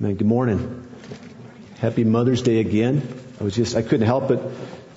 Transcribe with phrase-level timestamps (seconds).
[0.00, 0.88] Man, good morning.
[1.78, 3.06] Happy Mother's Day again.
[3.40, 4.42] I was just, I couldn't help but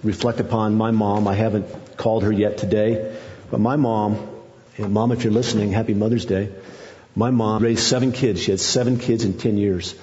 [0.03, 1.27] reflect upon my mom.
[1.27, 3.15] I haven't called her yet today,
[3.51, 4.27] but my mom,
[4.75, 6.51] and mom, if you're listening, happy Mother's Day.
[7.15, 8.41] My mom raised seven kids.
[8.41, 9.93] She had seven kids in ten years.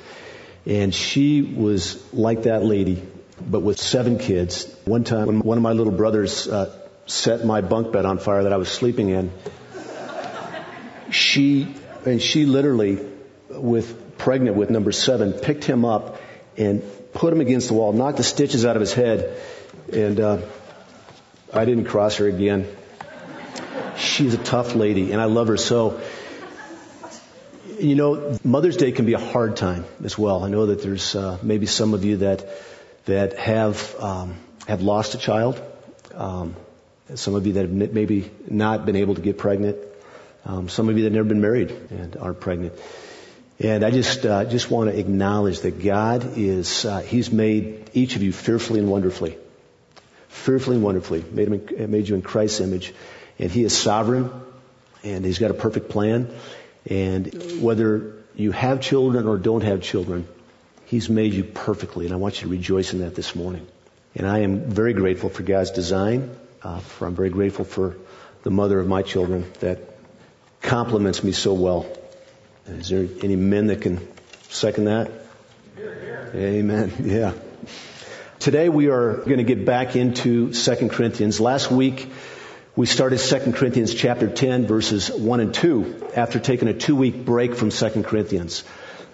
[0.64, 3.02] And she was like that lady,
[3.44, 4.72] but with seven kids.
[4.84, 6.72] One time, when one of my little brothers uh,
[7.06, 9.32] set my bunk bed on fire that I was sleeping in,
[11.10, 11.74] she,
[12.06, 13.04] and she literally,
[13.50, 16.18] with pregnant with number seven, picked him up
[16.56, 19.38] and put him against the wall, knocked the stitches out of his head,
[19.92, 20.38] and uh,
[21.52, 22.66] I didn't cross her again.
[23.98, 26.00] She's a tough lady, and I love her so.
[27.78, 30.42] You know, Mother's Day can be a hard time as well.
[30.42, 32.48] I know that there's uh, maybe some of you that
[33.04, 34.36] that have um,
[34.66, 35.60] have lost a child.
[36.14, 36.56] Um,
[37.14, 39.76] some of you that have maybe not been able to get pregnant.
[40.46, 42.72] Um, some of you that have never been married and are pregnant.
[43.60, 48.16] And I just uh, just want to acknowledge that God is uh, He's made each
[48.16, 49.38] of you fearfully and wonderfully,
[50.28, 52.92] fearfully and wonderfully made him, made you in Christ's image,
[53.38, 54.30] and He is sovereign,
[55.04, 56.34] and He's got a perfect plan.
[56.90, 60.26] And whether you have children or don't have children,
[60.86, 63.66] He's made you perfectly, and I want you to rejoice in that this morning.
[64.16, 66.36] And I am very grateful for God's design.
[66.62, 67.96] Uh, for, I'm very grateful for
[68.42, 69.78] the mother of my children that
[70.60, 71.86] complements me so well.
[72.66, 74.00] Is there any men that can
[74.48, 75.10] second that?
[75.76, 76.32] Hear, hear.
[76.34, 76.92] Amen.
[77.00, 77.32] Yeah.
[78.38, 81.40] Today we are going to get back into 2 Corinthians.
[81.40, 82.10] Last week
[82.74, 87.26] we started 2 Corinthians chapter 10 verses 1 and 2 after taking a two week
[87.26, 88.64] break from 2 Corinthians.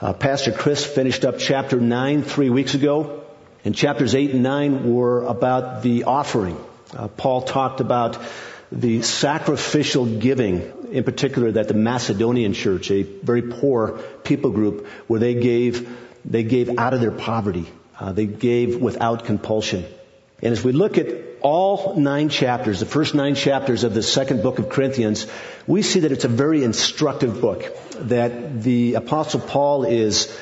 [0.00, 3.24] Uh, Pastor Chris finished up chapter 9 three weeks ago
[3.64, 6.56] and chapters 8 and 9 were about the offering.
[6.96, 8.16] Uh, Paul talked about
[8.70, 15.20] the sacrificial giving in particular that the Macedonian church, a very poor people group, where
[15.20, 15.88] they gave,
[16.24, 17.66] they gave out of their poverty.
[17.98, 19.84] Uh, they gave without compulsion.
[20.42, 21.08] And as we look at
[21.42, 25.26] all nine chapters, the first nine chapters of the second book of Corinthians,
[25.66, 27.64] we see that it's a very instructive book.
[28.08, 30.34] That the apostle Paul is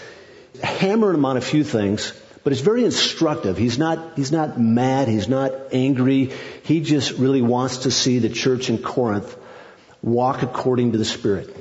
[0.62, 2.12] hammering them on a few things,
[2.44, 3.56] but it's very instructive.
[3.56, 5.08] He's not, he's not mad.
[5.08, 6.32] He's not angry.
[6.62, 9.36] He just really wants to see the church in Corinth
[10.12, 11.56] walk according to the Spirit,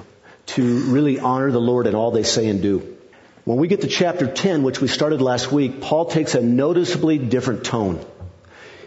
[0.47, 2.97] to really honor the Lord in all they say and do.
[3.45, 7.17] When we get to chapter 10, which we started last week, Paul takes a noticeably
[7.17, 8.05] different tone.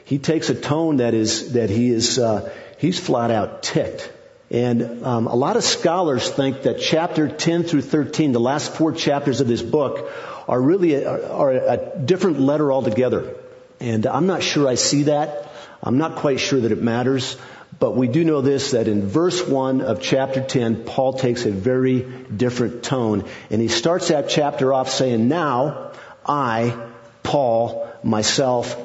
[0.04, 4.12] He takes a tone that is, that he is, uh, he's flat out ticked.
[4.50, 8.92] And um, a lot of scholars think that chapter 10 through 13, the last four
[8.92, 10.10] chapters of this book,
[10.48, 13.37] are really a, are a different letter altogether.
[13.78, 15.48] And I'm not sure I see that.
[15.82, 17.37] I'm not quite sure that it matters.
[17.79, 21.51] But we do know this, that in verse 1 of chapter 10, Paul takes a
[21.51, 23.25] very different tone.
[23.51, 25.93] And he starts that chapter off saying, Now,
[26.27, 26.77] I,
[27.23, 28.77] Paul, myself,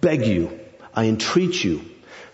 [0.00, 0.60] beg you,
[0.94, 1.84] I entreat you.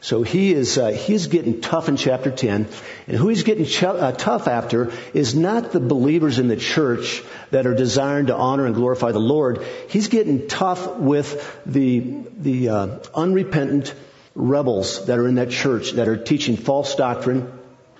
[0.04, 2.68] So he is, uh, he's getting tough in chapter 10.
[3.06, 7.22] And who he's getting ch- uh, tough after is not the believers in the church
[7.52, 9.64] that are desiring to honor and glorify the Lord.
[9.88, 12.00] He's getting tough with the,
[12.36, 13.94] the uh, unrepentant,
[14.34, 17.52] rebels that are in that church that are teaching false doctrine,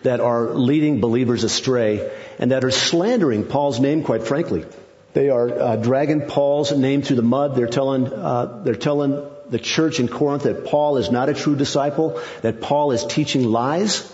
[0.03, 4.65] that are leading believers astray, and that are slandering Paul's name, quite frankly.
[5.13, 7.55] They are uh, dragging Paul's name through the mud.
[7.55, 11.55] They're telling, uh, they're telling the church in Corinth that Paul is not a true
[11.55, 14.11] disciple, that Paul is teaching lies.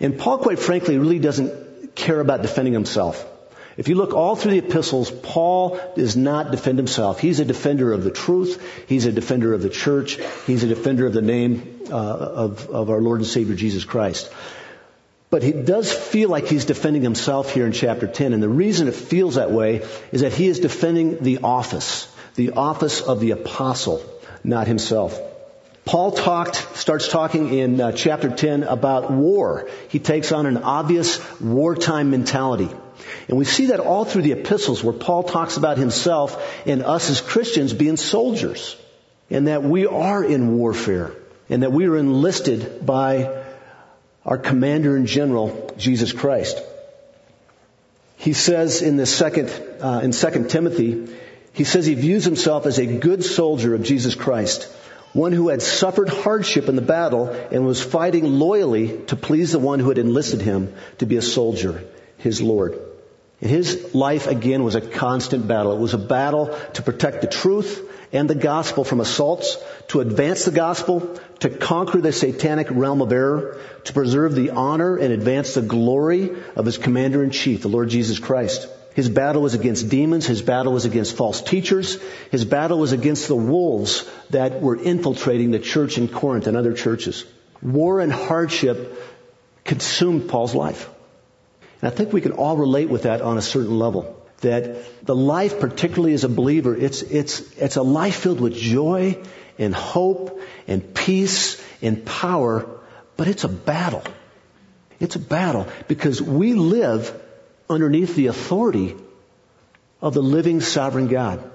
[0.00, 3.26] And Paul, quite frankly, really doesn't care about defending himself.
[3.78, 7.20] If you look all through the epistles, Paul does not defend himself.
[7.20, 8.60] He's a defender of the truth.
[8.88, 10.18] He's a defender of the church.
[10.48, 14.32] He's a defender of the name uh, of, of our Lord and Savior Jesus Christ.
[15.30, 18.32] But he does feel like he's defending himself here in chapter 10.
[18.32, 22.52] And the reason it feels that way is that he is defending the office, the
[22.52, 24.02] office of the apostle,
[24.42, 25.20] not himself.
[25.84, 29.70] Paul talked, starts talking in uh, chapter 10 about war.
[29.88, 32.70] He takes on an obvious wartime mentality.
[33.28, 37.10] And we see that all through the epistles where Paul talks about himself and us
[37.10, 38.76] as Christians being soldiers.
[39.30, 41.12] And that we are in warfare.
[41.50, 43.44] And that we are enlisted by
[44.24, 46.60] our commander in general, Jesus Christ.
[48.16, 49.48] He says in the second,
[49.80, 51.08] uh, in second Timothy,
[51.52, 54.64] he says he views himself as a good soldier of Jesus Christ.
[55.12, 59.58] One who had suffered hardship in the battle and was fighting loyally to please the
[59.58, 61.84] one who had enlisted him to be a soldier,
[62.18, 62.78] his Lord.
[63.40, 65.72] His life again was a constant battle.
[65.72, 69.58] It was a battle to protect the truth and the gospel from assaults,
[69.88, 74.96] to advance the gospel, to conquer the satanic realm of error, to preserve the honor
[74.96, 78.66] and advance the glory of his commander in chief, the Lord Jesus Christ.
[78.94, 80.26] His battle was against demons.
[80.26, 81.98] His battle was against false teachers.
[82.32, 86.72] His battle was against the wolves that were infiltrating the church in Corinth and other
[86.72, 87.24] churches.
[87.62, 89.00] War and hardship
[89.64, 90.90] consumed Paul's life.
[91.80, 94.14] And I think we can all relate with that on a certain level.
[94.40, 99.18] That the life, particularly as a believer, it's, it's, it's a life filled with joy
[99.58, 102.68] and hope and peace and power,
[103.16, 104.04] but it's a battle.
[105.00, 107.20] It's a battle because we live
[107.68, 108.96] underneath the authority
[110.00, 111.50] of the living sovereign God.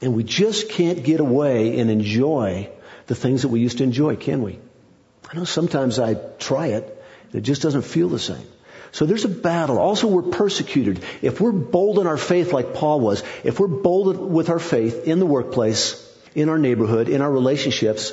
[0.00, 2.70] And we just can't get away and enjoy
[3.06, 4.58] the things that we used to enjoy, can we?
[5.30, 8.46] I know sometimes I try it, and it just doesn't feel the same.
[8.92, 9.78] So there's a battle.
[9.78, 11.02] Also, we're persecuted.
[11.22, 15.06] If we're bold in our faith like Paul was, if we're bold with our faith
[15.06, 16.04] in the workplace,
[16.34, 18.12] in our neighborhood, in our relationships,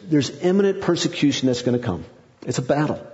[0.00, 2.04] there's imminent persecution that's going to come.
[2.46, 3.04] It's a battle.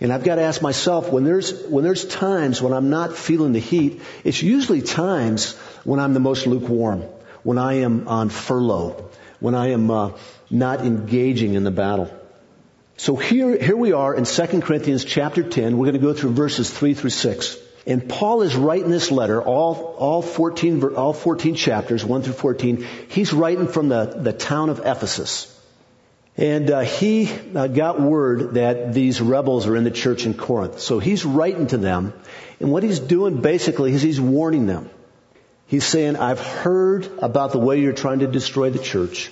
[0.00, 3.52] And I've got to ask myself, when there's, when there's times when I'm not feeling
[3.52, 5.54] the heat, it's usually times
[5.84, 7.02] when I'm the most lukewarm,
[7.42, 9.10] when I am on furlough,
[9.40, 10.12] when I am uh,
[10.50, 12.10] not engaging in the battle.
[12.98, 15.76] So here, here we are in 2 Corinthians chapter 10.
[15.76, 17.58] We're going to go through verses 3 through 6.
[17.86, 22.86] And Paul is writing this letter, all, all 14, all 14 chapters, 1 through 14.
[23.08, 25.52] He's writing from the, the town of Ephesus.
[26.38, 30.80] And uh, he uh, got word that these rebels are in the church in Corinth.
[30.80, 32.14] So he's writing to them.
[32.60, 34.88] And what he's doing basically is he's warning them.
[35.66, 39.30] He's saying, I've heard about the way you're trying to destroy the church.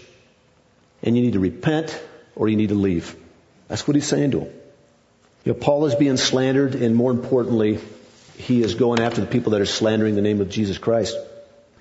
[1.02, 1.98] And you need to repent
[2.36, 3.16] or you need to leave.
[3.68, 4.52] That's what he's saying to them.
[5.44, 7.78] You know, Paul is being slandered and more importantly,
[8.36, 11.16] he is going after the people that are slandering the name of Jesus Christ.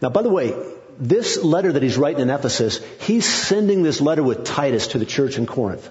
[0.02, 0.54] Now, by the way,
[1.00, 5.06] this letter that he's writing in Ephesus, he's sending this letter with Titus to the
[5.06, 5.90] church in Corinth.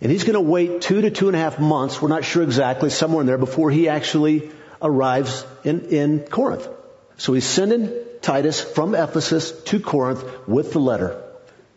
[0.00, 2.42] And he's going to wait two to two and a half months, we're not sure
[2.42, 4.50] exactly, somewhere in there, before he actually
[4.82, 6.68] arrives in, in Corinth.
[7.16, 11.22] So he's sending Titus from Ephesus to Corinth with the letter.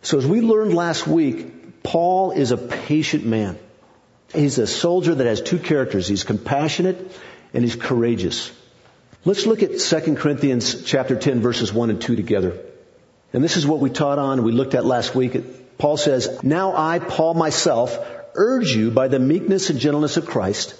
[0.01, 3.57] So as we learned last week, Paul is a patient man.
[4.33, 6.07] He's a soldier that has two characters.
[6.07, 7.11] He's compassionate
[7.53, 8.51] and he's courageous.
[9.25, 12.57] Let's look at 2 Corinthians chapter 10 verses 1 and 2 together.
[13.33, 15.77] And this is what we taught on, we looked at last week.
[15.77, 17.97] Paul says, Now I, Paul myself,
[18.35, 20.75] urge you by the meekness and gentleness of Christ,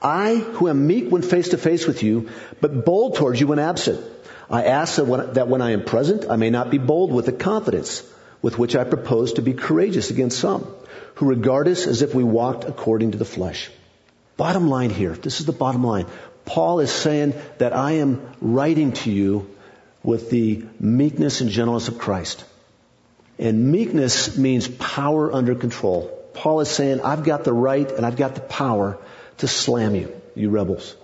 [0.00, 2.30] I who am meek when face to face with you,
[2.60, 4.04] but bold towards you when absent.
[4.50, 7.26] I ask that when, that when I am present, I may not be bold with
[7.26, 8.02] the confidence
[8.42, 10.66] with which I propose to be courageous against some,
[11.14, 13.70] who regard us as if we walked according to the flesh.
[14.36, 16.06] Bottom line here, this is the bottom line.
[16.44, 19.54] Paul is saying that I am writing to you
[20.02, 22.44] with the meekness and gentleness of Christ.
[23.38, 26.14] And meekness means power under control.
[26.34, 28.98] Paul is saying, I've got the right and I've got the power
[29.38, 30.94] to slam you, you rebels.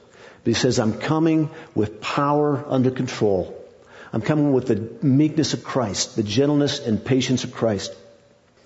[0.45, 3.64] But he says, I'm coming with power under control.
[4.15, 7.93] I'm coming with the meekness of Christ, the gentleness and patience of Christ.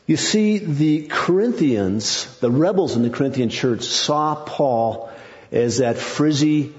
[0.06, 5.10] You see, the Corinthians, the rebels in the Corinthian church saw Paul
[5.50, 6.74] as that frizzy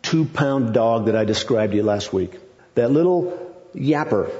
[0.00, 2.38] two pound dog that I described to you last week.
[2.76, 4.30] That little yapper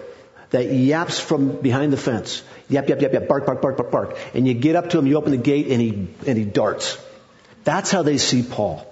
[0.49, 2.43] that yaps from behind the fence.
[2.71, 4.19] Yap, yap, yap, yap, bark, bark, bark, bark, bark.
[4.33, 6.97] And you get up to him, you open the gate, and he, and he darts.
[7.65, 8.87] That's how they see Paul.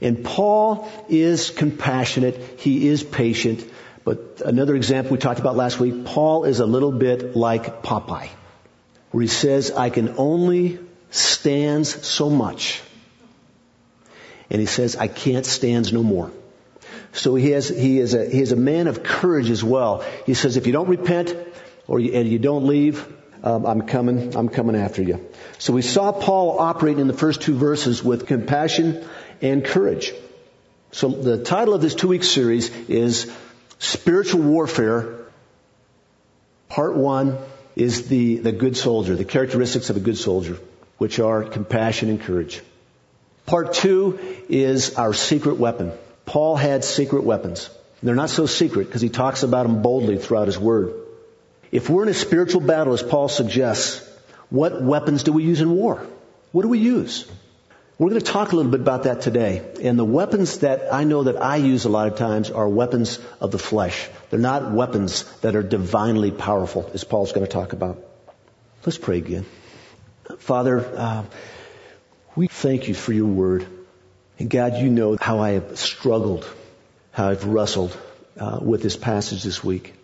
[0.00, 2.60] And Paul is compassionate.
[2.60, 3.64] He is patient.
[4.06, 8.28] But another example we talked about last week, Paul is a little bit like Popeye,
[9.10, 10.78] where he says, I can only
[11.10, 12.82] stand so much
[14.48, 16.30] and he says, I can't stand no more.
[17.14, 20.04] So he has, he is a, he is a man of courage as well.
[20.24, 21.34] He says, if you don't repent
[21.88, 25.26] or you, and you don't leave, um, I'm coming, I'm coming after you.
[25.58, 29.04] So we saw Paul operating in the first two verses with compassion
[29.42, 30.12] and courage.
[30.92, 33.34] So the title of this two week series is
[33.78, 35.26] Spiritual Warfare.
[36.68, 37.38] Part one
[37.74, 40.58] is the, the good soldier, the characteristics of a good soldier,
[40.98, 42.62] which are compassion and courage.
[43.44, 44.18] Part two
[44.48, 45.92] is our secret weapon.
[46.24, 47.70] Paul had secret weapons.
[48.02, 50.94] They're not so secret because he talks about them boldly throughout his word.
[51.70, 54.06] If we're in a spiritual battle, as Paul suggests,
[54.50, 56.04] what weapons do we use in war?
[56.52, 57.30] What do we use?
[57.98, 59.66] We're going to talk a little bit about that today.
[59.82, 63.18] And the weapons that I know that I use a lot of times are weapons
[63.40, 64.10] of the flesh.
[64.28, 68.04] They're not weapons that are divinely powerful, as Paul's going to talk about.
[68.84, 69.46] Let's pray again.
[70.40, 71.24] Father, uh,
[72.34, 73.66] we thank you for your word.
[74.38, 76.46] And God, you know how I have struggled,
[77.12, 77.96] how I've wrestled
[78.38, 79.94] uh, with this passage this week.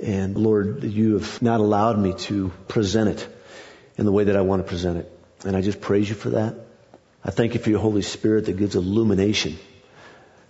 [0.00, 3.28] And Lord, you have not allowed me to present it
[3.96, 5.12] in the way that I want to present it.
[5.44, 6.67] And I just praise you for that.
[7.28, 9.58] I thank you for your Holy Spirit that gives illumination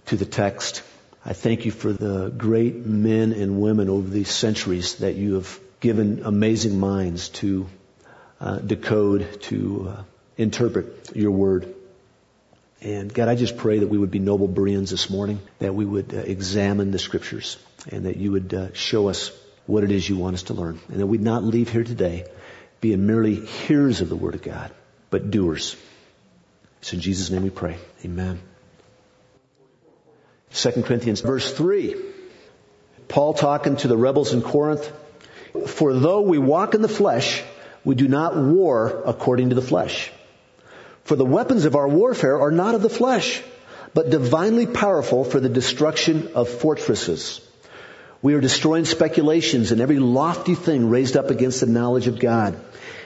[0.07, 0.85] to the text.
[1.25, 5.59] I thank you for the great men and women over these centuries that you have
[5.81, 7.67] given amazing minds to
[8.41, 10.03] uh, decode, to uh,
[10.37, 11.75] interpret your word.
[12.81, 15.85] And God, I just pray that we would be noble Bereans this morning, that we
[15.85, 17.57] would uh, examine the scriptures,
[17.91, 19.33] and that you would uh, show us
[19.67, 22.25] what it is you want us to learn, and that we'd not leave here today
[22.81, 24.71] being merely hearers of the word of God,
[25.11, 25.75] but doers.
[26.81, 27.77] It's in Jesus' name we pray.
[28.05, 28.41] Amen.
[30.53, 31.97] 2 Corinthians verse 3.
[33.09, 34.93] Paul talking to the rebels in Corinth.
[35.67, 37.43] For though we walk in the flesh,
[37.85, 40.11] we do not war according to the flesh.
[41.05, 43.43] For the weapons of our warfare are not of the flesh,
[43.95, 47.41] but divinely powerful for the destruction of fortresses.
[48.21, 52.59] We are destroying speculations and every lofty thing raised up against the knowledge of God.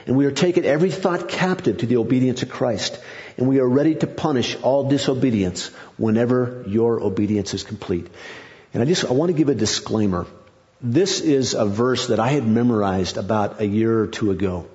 [0.05, 2.99] And we are taking every thought captive to the obedience of Christ.
[3.37, 8.07] And we are ready to punish all disobedience whenever your obedience is complete.
[8.73, 10.25] And I just, I want to give a disclaimer.
[10.81, 14.67] This is a verse that I had memorized about a year or two ago.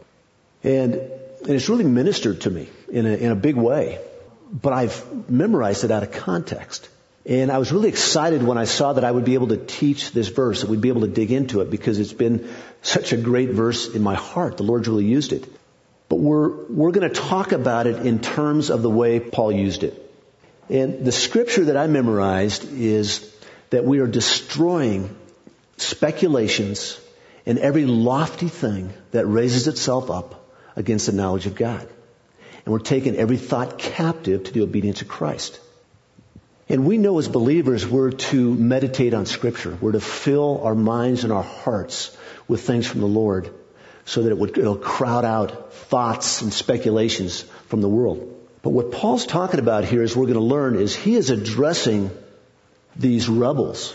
[0.63, 4.01] And, and it's really ministered to me in a, in a big way.
[4.51, 6.89] But I've memorized it out of context.
[7.27, 10.13] And I was really excited when I saw that I would be able to teach
[10.13, 12.49] this verse, that we'd be able to dig into it because it's been
[12.81, 14.57] such a great verse in my heart.
[14.57, 15.47] The Lord's really used it.
[16.09, 19.85] But we're, we're going to talk about it in terms of the way Paul used
[19.85, 20.05] it.
[20.71, 23.35] And the scripture that I memorized is
[23.71, 25.15] that we are destroying
[25.77, 26.99] speculations
[27.47, 31.87] and every lofty thing that raises itself up against the knowledge of God.
[32.65, 35.59] And we're taking every thought captive to the obedience of Christ.
[36.69, 39.77] And we know as believers we're to meditate on scripture.
[39.81, 42.15] We're to fill our minds and our hearts
[42.47, 43.51] with things from the Lord
[44.09, 48.35] so that it would, it'll crowd out thoughts and speculations from the world.
[48.63, 52.11] But what Paul's talking about here is we're going to learn is he is addressing
[52.97, 53.95] these rebels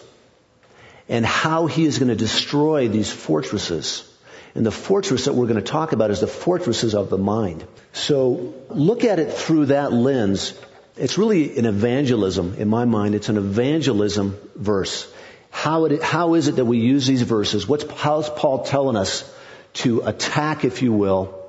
[1.09, 4.07] and how he is going to destroy these fortresses.
[4.53, 7.65] And the fortress that we're going to talk about is the fortresses of the mind.
[7.93, 10.53] So look at it through that lens.
[10.95, 13.15] It's really an evangelism in my mind.
[13.15, 15.11] It's an evangelism verse.
[15.49, 17.67] How, it, how is it that we use these verses?
[17.67, 19.32] What's, how's Paul telling us
[19.73, 21.39] to attack, if you will,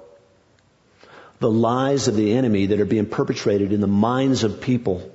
[1.40, 5.11] the lies of the enemy that are being perpetrated in the minds of people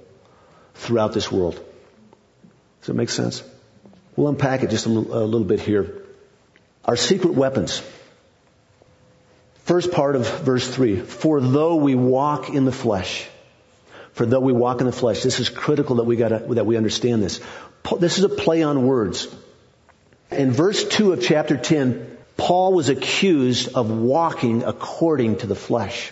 [0.76, 1.56] throughout this world?
[1.56, 3.44] Does that make sense?
[4.16, 6.04] We'll unpack it just a little, a little bit here.
[6.86, 7.82] Our secret weapons.
[9.64, 11.02] First part of verse 3.
[11.02, 13.28] For though we walk in the flesh,
[14.14, 16.76] for though we walk in the flesh, this is critical that we got that we
[16.76, 17.40] understand this.
[18.00, 19.28] This is a play on words.
[20.32, 22.09] In verse 2 of chapter 10,
[22.40, 26.12] Paul was accused of walking according to the flesh.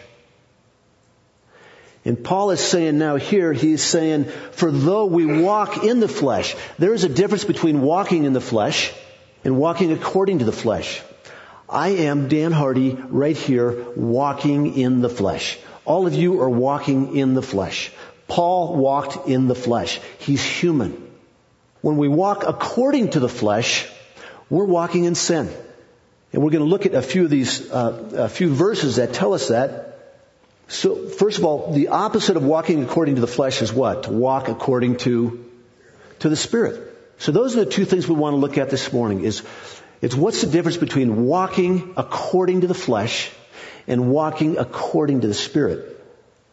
[2.06, 6.56] And Paul is saying now here, he's saying, for though we walk in the flesh,
[6.78, 8.94] there is a difference between walking in the flesh
[9.44, 11.02] and walking according to the flesh.
[11.70, 15.58] I am Dan Hardy right here walking in the flesh.
[15.86, 17.92] All of you are walking in the flesh.
[18.28, 20.00] Paul walked in the flesh.
[20.20, 21.10] He's human.
[21.82, 23.86] When we walk according to the flesh,
[24.50, 25.50] we're walking in sin.
[26.34, 29.14] And we're going to look at a few of these, uh, a few verses that
[29.14, 29.86] tell us that.
[30.68, 34.04] So, first of all, the opposite of walking according to the flesh is what?
[34.04, 35.46] To walk according to,
[36.20, 36.84] to the Spirit.
[37.20, 39.42] So those are the two things we want to look at this morning is,
[40.02, 43.32] it's what's the difference between walking according to the flesh
[43.88, 45.98] and walking according to the Spirit.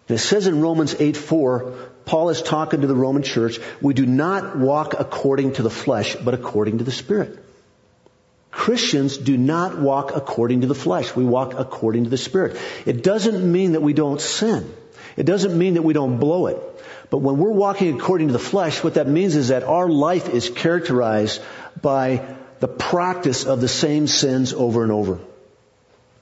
[0.09, 3.95] And it says in Romans 8 4, Paul is talking to the Roman church, we
[3.95, 7.44] do not walk according to the flesh, but according to the Spirit.
[8.55, 11.15] Christians do not walk according to the flesh.
[11.15, 12.57] We walk according to the Spirit.
[12.87, 14.73] It doesn't mean that we don't sin.
[15.17, 16.59] It doesn't mean that we don't blow it.
[17.11, 20.29] But when we're walking according to the flesh, what that means is that our life
[20.29, 21.43] is characterized
[21.83, 22.25] by
[22.61, 25.19] the practice of the same sins over and over.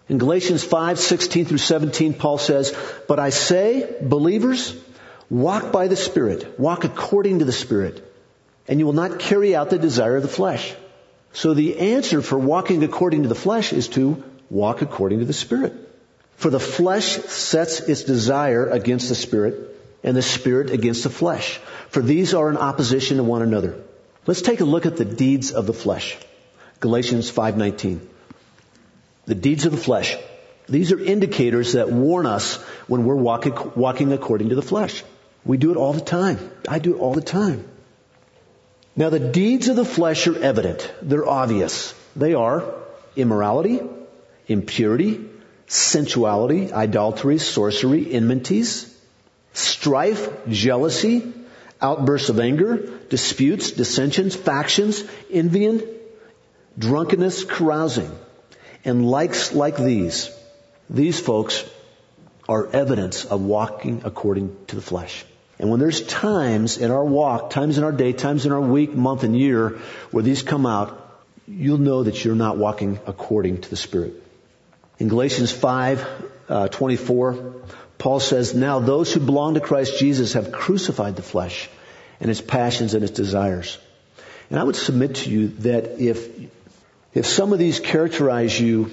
[0.08, 2.74] In Galatians 5, 16 through 17, Paul says,
[3.08, 4.74] But I say, believers,
[5.28, 8.02] walk by the Spirit, walk according to the Spirit,
[8.66, 10.74] and you will not carry out the desire of the flesh.
[11.32, 15.32] So the answer for walking according to the flesh is to walk according to the
[15.32, 15.72] Spirit.
[16.36, 19.54] For the flesh sets its desire against the Spirit,
[20.04, 21.58] and the Spirit against the flesh.
[21.88, 23.76] For these are in opposition to one another.
[24.26, 26.18] Let's take a look at the deeds of the flesh.
[26.80, 28.00] Galatians 5:19.
[29.26, 30.16] The deeds of the flesh.
[30.68, 35.04] These are indicators that warn us when we're walking, walking according to the flesh.
[35.44, 36.38] We do it all the time.
[36.68, 37.64] I do it all the time.
[38.94, 40.92] Now the deeds of the flesh are evident.
[41.02, 41.94] They're obvious.
[42.14, 42.62] They are
[43.16, 43.80] immorality,
[44.46, 45.24] impurity,
[45.66, 48.94] sensuality, idolatry, sorcery, enmities,
[49.54, 51.32] strife, jealousy,
[51.80, 52.76] outbursts of anger,
[53.08, 55.82] disputes, dissensions, factions, envying,
[56.78, 58.10] drunkenness, carousing,
[58.84, 60.30] and likes like these.
[60.90, 61.64] These folks
[62.48, 65.24] are evidence of walking according to the flesh.
[65.58, 68.94] And when there's times in our walk, times in our day, times in our week,
[68.94, 69.78] month, and year
[70.10, 70.98] where these come out,
[71.46, 74.14] you'll know that you're not walking according to the Spirit.
[74.98, 76.08] In Galatians 5,
[76.48, 77.54] uh, 24,
[77.98, 81.68] Paul says, Now those who belong to Christ Jesus have crucified the flesh
[82.20, 83.78] and its passions and its desires.
[84.50, 86.28] And I would submit to you that if,
[87.14, 88.90] if some of these characterize you,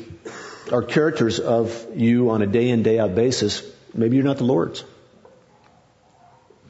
[0.72, 3.63] are characters of you on a day in, day out basis,
[3.94, 4.84] maybe you're not the Lord's.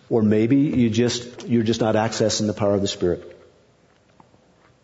[0.09, 3.37] Or maybe you just, you're just not accessing the power of the Spirit.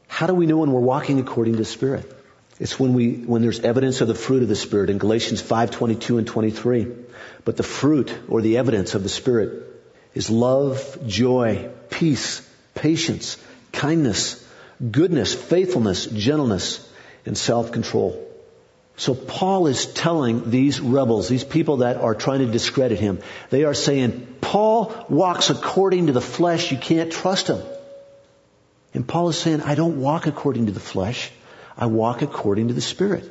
[0.08, 2.12] How do we know when we're walking according to the Spirit?
[2.60, 5.72] It's when we, when there's evidence of the fruit of the Spirit in Galatians 5,
[5.72, 6.88] 22 and 23.
[7.44, 9.64] But the fruit or the evidence of the Spirit
[10.14, 13.38] is love, joy, peace, patience,
[13.74, 14.46] kindness,
[14.92, 16.88] goodness, faithfulness, gentleness,
[17.26, 18.25] and self-control.
[18.98, 23.66] So Paul is telling these rebels, these people that are trying to discredit him, they
[23.66, 27.62] are saying, Paul walks according to the flesh, you can't trust him.
[28.94, 31.32] And Paul is saying, I don't walk according to the flesh,
[31.78, 33.30] I walk according to the Spirit.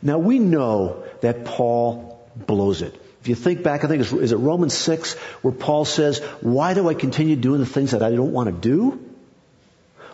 [0.00, 2.94] Now we know that Paul blows it.
[3.20, 6.88] If you think back, I think is it Romans 6 where Paul says, why do
[6.88, 9.00] I continue doing the things that I don't want to do?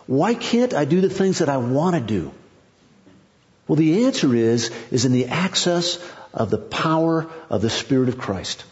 [0.07, 2.31] Why can't I do the things that I want to do?
[3.67, 5.97] Well, the answer is, is in the access
[6.33, 8.63] of the power of the Spirit of Christ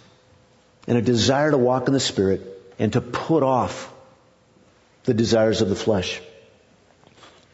[0.87, 2.41] and a desire to walk in the Spirit
[2.79, 3.93] and to put off
[5.03, 6.21] the desires of the flesh.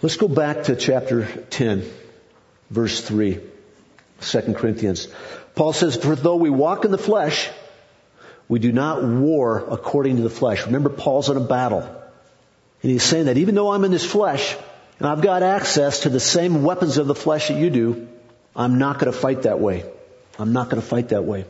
[0.02, 1.90] Let's go back to chapter 10,
[2.70, 3.40] verse 3,
[4.22, 5.08] 2 Corinthians.
[5.56, 7.50] Paul says, for though we walk in the flesh,
[8.48, 10.66] we do not war according to the flesh.
[10.66, 11.82] Remember, Paul's in a battle.
[11.82, 14.56] And he's saying that even though I'm in this flesh,
[15.00, 18.08] and I've got access to the same weapons of the flesh that you do,
[18.56, 19.84] I'm not going to fight that way.
[20.40, 21.46] I'm not going to fight that way.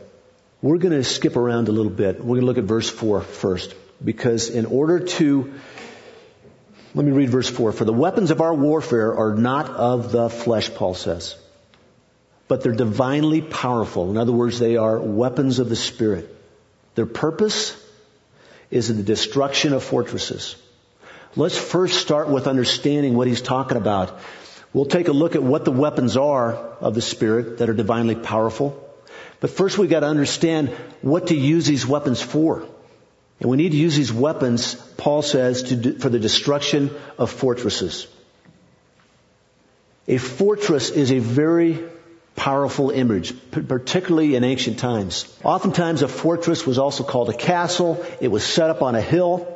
[0.62, 2.18] We're going to skip around a little bit.
[2.18, 3.74] We're going to look at verse 4 first.
[4.04, 5.54] Because in order to,
[6.94, 7.72] let me read verse 4.
[7.72, 11.36] For the weapons of our warfare are not of the flesh, Paul says.
[12.48, 14.10] But they're divinely powerful.
[14.10, 16.32] In other words, they are weapons of the Spirit.
[16.94, 17.80] Their purpose
[18.70, 20.56] is in the destruction of fortresses.
[21.38, 24.18] Let's first start with understanding what he's talking about.
[24.72, 28.14] We'll take a look at what the weapons are of the Spirit that are divinely
[28.14, 28.82] powerful.
[29.40, 30.70] But first we've got to understand
[31.02, 32.66] what to use these weapons for.
[33.38, 38.06] And we need to use these weapons, Paul says, do, for the destruction of fortresses.
[40.08, 41.84] A fortress is a very
[42.34, 45.30] powerful image, particularly in ancient times.
[45.44, 48.02] Oftentimes a fortress was also called a castle.
[48.22, 49.52] It was set up on a hill.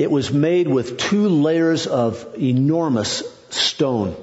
[0.00, 4.16] It was made with two layers of enormous stone.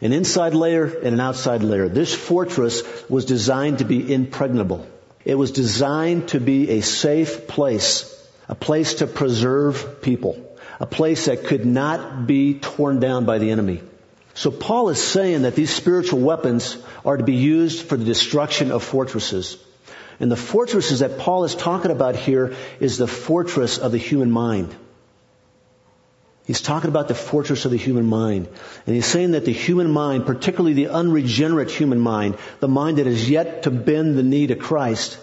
[0.00, 1.88] An inside layer and an outside layer.
[1.88, 4.84] This fortress was designed to be impregnable.
[5.24, 8.12] It was designed to be a safe place,
[8.48, 10.44] a place to preserve people,
[10.80, 13.82] a place that could not be torn down by the enemy.
[14.34, 18.72] So Paul is saying that these spiritual weapons are to be used for the destruction
[18.72, 19.56] of fortresses.
[20.18, 24.32] And the fortresses that Paul is talking about here is the fortress of the human
[24.32, 24.74] mind.
[26.46, 28.48] He's talking about the fortress of the human mind.
[28.86, 33.08] And he's saying that the human mind, particularly the unregenerate human mind, the mind that
[33.08, 35.18] is yet to bend the knee to Christ,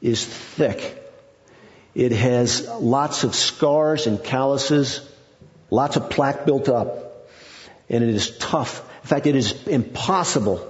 [0.00, 0.96] is thick.
[1.94, 5.08] It has lots of scars and calluses,
[5.70, 7.28] lots of plaque built up,
[7.88, 8.80] and it is tough.
[9.02, 10.66] In fact, it is impossible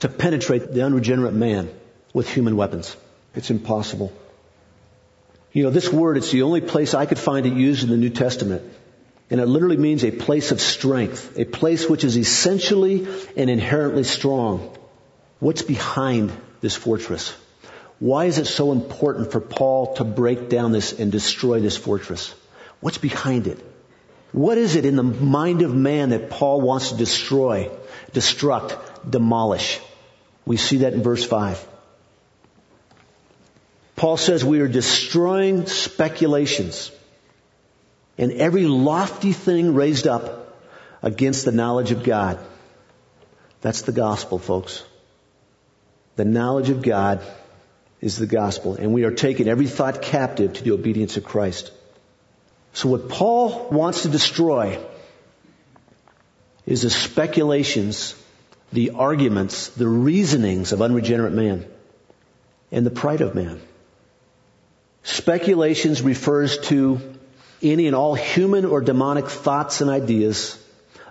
[0.00, 1.70] to penetrate the unregenerate man
[2.12, 2.96] with human weapons.
[3.34, 4.12] It's impossible.
[5.52, 7.96] You know, this word, it's the only place I could find it used in the
[7.96, 8.62] New Testament.
[9.30, 14.04] And it literally means a place of strength, a place which is essentially and inherently
[14.04, 14.74] strong.
[15.38, 17.34] What's behind this fortress?
[17.98, 22.34] Why is it so important for Paul to break down this and destroy this fortress?
[22.80, 23.58] What's behind it?
[24.32, 27.70] What is it in the mind of man that Paul wants to destroy,
[28.12, 29.80] destruct, demolish?
[30.46, 31.66] We see that in verse 5.
[33.96, 36.92] Paul says we are destroying speculations
[38.18, 40.58] and every lofty thing raised up
[41.02, 42.38] against the knowledge of God.
[43.60, 44.84] That's the gospel, folks.
[46.16, 47.22] The knowledge of God
[48.00, 48.74] is the gospel.
[48.74, 51.70] And we are taking every thought captive to the obedience of Christ.
[52.72, 54.78] So what Paul wants to destroy
[56.66, 58.14] is the speculations,
[58.72, 61.66] the arguments, the reasonings of unregenerate man
[62.70, 63.60] and the pride of man.
[65.02, 67.17] Speculations refers to
[67.62, 70.62] any and all human or demonic thoughts and ideas,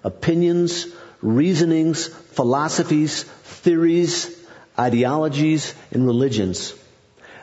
[0.04, 0.88] opinions,
[1.22, 4.36] reasonings, philosophies, theories,
[4.78, 6.74] ideologies, and religions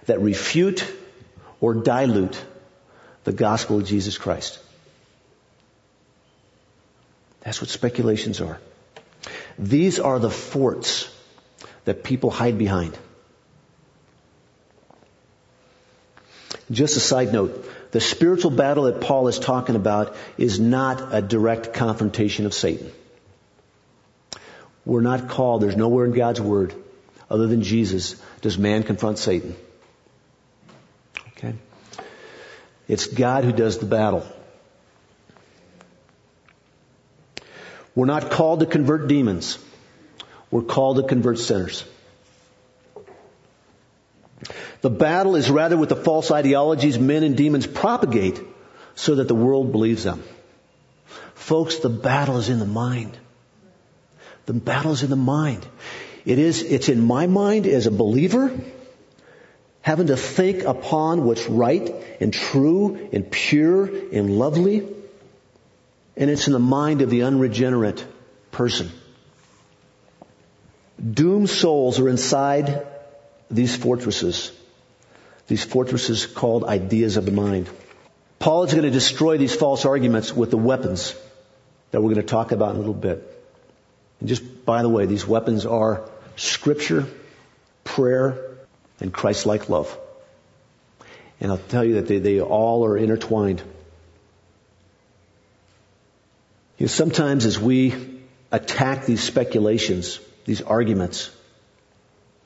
[0.07, 0.87] that refute
[1.61, 2.43] or dilute
[3.25, 4.59] the gospel of Jesus Christ.
[7.41, 8.59] That's what speculations are.
[9.59, 11.11] These are the forts
[11.85, 12.97] that people hide behind.
[16.71, 21.23] Just a side note, the spiritual battle that Paul is talking about is not a
[21.23, 22.91] direct confrontation of Satan.
[24.85, 26.75] We're not called, there's nowhere in God's Word,
[27.31, 29.55] other than Jesus, does man confront Satan.
[31.37, 31.55] Okay?
[32.89, 34.27] It's God who does the battle.
[37.95, 39.57] We're not called to convert demons.
[40.51, 41.85] We're called to convert sinners.
[44.85, 48.39] The battle is rather with the false ideologies men and demons propagate
[48.95, 50.23] so that the world believes them.
[51.35, 53.17] Folks, the battle is in the mind.
[54.45, 55.67] The battle is in the mind.
[56.27, 58.53] It is, it's in my mind as a believer,
[59.81, 64.87] having to think upon what's right and true and pure and lovely.
[66.15, 68.05] And it's in the mind of the unregenerate
[68.51, 68.91] person.
[71.03, 72.87] Doomed souls are inside
[73.51, 74.53] these fortresses.
[75.47, 77.69] These fortresses called ideas of the mind.
[78.39, 81.15] Paul is going to destroy these false arguments with the weapons
[81.91, 83.31] that we're going to talk about in a little bit.
[84.21, 87.07] And just by the way, these weapons are scripture,
[87.85, 88.57] prayer,
[89.01, 89.97] and Christ-like love.
[91.41, 93.63] And I'll tell you that they, they all are intertwined.
[96.79, 97.95] You know, sometimes as we
[98.51, 101.31] attack these speculations, these arguments,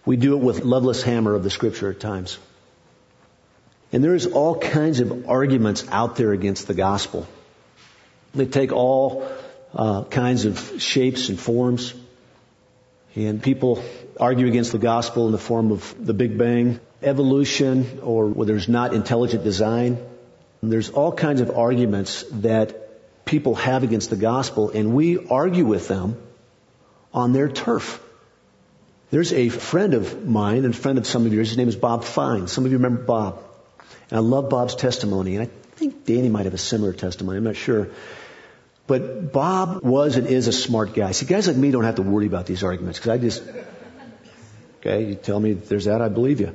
[0.05, 2.39] we do it with loveless hammer of the scripture at times.
[3.93, 7.27] And there's all kinds of arguments out there against the gospel.
[8.35, 9.27] They take all
[9.75, 11.95] uh, kinds of shapes and forms.
[13.15, 13.83] And people
[14.21, 18.69] argue against the gospel in the form of the Big Bang, evolution, or where there's
[18.69, 19.99] not intelligent design.
[20.61, 25.65] And there's all kinds of arguments that people have against the gospel, and we argue
[25.65, 26.17] with them
[27.15, 28.03] on their turf.
[29.11, 31.49] There's a friend of mine and a friend of some of yours.
[31.49, 32.49] His name is Bob Fine.
[32.49, 33.43] Some of you remember Bob.
[34.11, 35.37] And I love Bob's testimony.
[35.37, 37.39] And I think Danny might have a similar testimony.
[37.39, 37.89] I'm not sure.
[38.87, 41.13] But Bob was and is a smart guy.
[41.13, 43.43] See, guys like me don't have to worry about these arguments because I just,
[44.81, 46.55] okay, you tell me there's that, I believe you.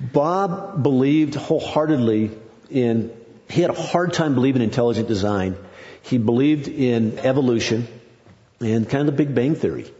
[0.00, 2.30] Bob believed wholeheartedly
[2.70, 3.14] in,
[3.50, 5.56] he had a hard time believing in intelligent design.
[6.00, 7.86] He believed in evolution
[8.60, 9.92] and kind of the Big Bang Theory.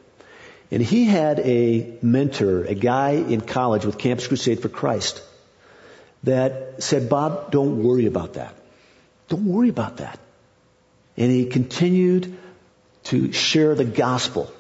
[0.71, 5.23] And he had a mentor, a guy in college with Campus Crusade for Christ
[6.25, 8.55] that said, Bob, don't worry about that.
[9.29, 10.19] Don't worry about that.
[11.17, 12.37] And he continued
[13.05, 14.51] to share the gospel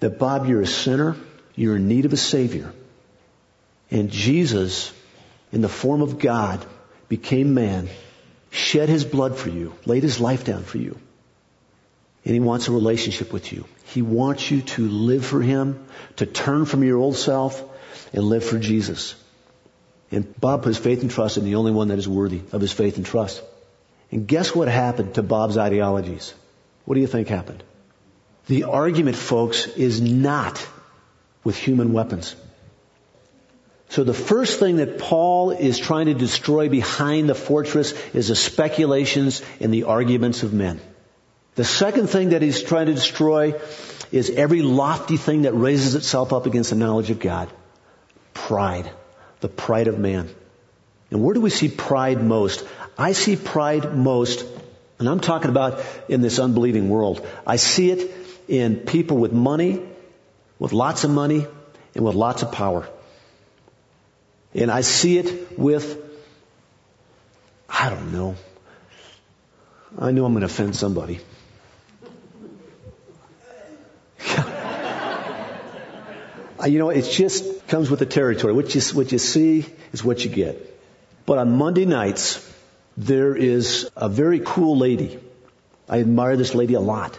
[0.00, 1.16] that Bob, you're a sinner,
[1.54, 2.72] you're in need of a savior.
[3.90, 4.92] And Jesus,
[5.52, 6.64] in the form of God,
[7.08, 7.88] became man,
[8.50, 10.98] shed his blood for you, laid his life down for you.
[12.24, 13.66] And he wants a relationship with you.
[13.86, 15.84] He wants you to live for him,
[16.16, 17.62] to turn from your old self
[18.12, 19.14] and live for Jesus.
[20.10, 22.72] And Bob his faith and trust in the only one that is worthy of his
[22.72, 23.42] faith and trust.
[24.10, 26.34] And guess what happened to Bob's ideologies?
[26.84, 27.64] What do you think happened?
[28.46, 30.66] The argument, folks, is not
[31.42, 32.36] with human weapons.
[33.88, 38.36] So the first thing that Paul is trying to destroy behind the fortress is the
[38.36, 40.80] speculations and the arguments of men.
[41.54, 43.54] The second thing that he's trying to destroy
[44.10, 47.48] is every lofty thing that raises itself up against the knowledge of God.
[48.32, 48.90] Pride.
[49.44, 50.30] The pride of man.
[51.10, 52.66] And where do we see pride most?
[52.96, 54.42] I see pride most,
[54.98, 57.26] and I'm talking about in this unbelieving world.
[57.46, 58.10] I see it
[58.48, 59.82] in people with money,
[60.58, 61.46] with lots of money,
[61.94, 62.88] and with lots of power.
[64.54, 66.02] And I see it with,
[67.68, 68.36] I don't know.
[69.98, 71.20] I know I'm going to offend somebody.
[76.66, 78.52] you know, it's just comes with the territory.
[78.52, 80.70] What you, what you see is what you get.
[81.26, 82.52] But on Monday nights,
[82.96, 85.18] there is a very cool lady.
[85.88, 87.18] I admire this lady a lot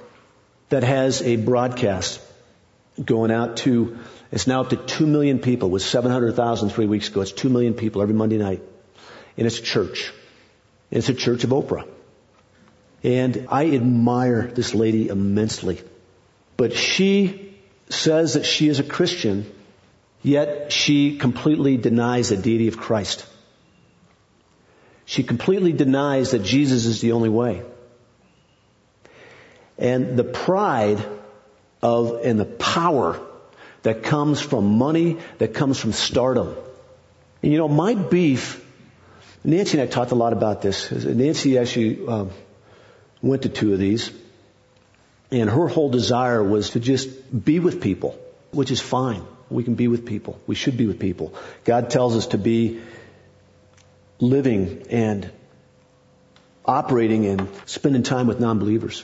[0.69, 2.21] that has a broadcast
[3.03, 3.97] going out to,
[4.31, 5.69] it's now up to 2 million people.
[5.69, 7.21] It was 700,000 three weeks ago.
[7.21, 8.61] It's 2 million people every Monday night.
[9.37, 10.13] And it's a church.
[10.91, 11.87] And it's a church of Oprah.
[13.03, 15.81] And I admire this lady immensely.
[16.57, 17.53] But she
[17.89, 19.45] says that she is a Christian,
[20.25, 23.25] yet she completely denies the deity of Christ.
[25.05, 27.61] She completely denies that Jesus is the only way.
[29.77, 31.05] And the pride
[31.83, 33.19] of, and the power
[33.83, 36.55] that comes from money, that comes from stardom.
[37.43, 38.65] And you know, my beef,
[39.43, 40.91] Nancy and I talked a lot about this.
[40.91, 42.25] Nancy actually uh,
[43.21, 44.09] went to two of these,
[45.29, 47.09] and her whole desire was to just
[47.45, 49.21] be with people, which is fine.
[49.55, 50.39] We can be with people.
[50.45, 51.33] We should be with people.
[51.63, 52.81] God tells us to be
[54.19, 55.29] living and
[56.65, 59.03] operating and spending time with non-believers.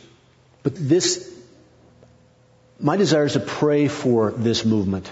[0.63, 1.31] But this,
[2.79, 5.09] my desire is to pray for this movement.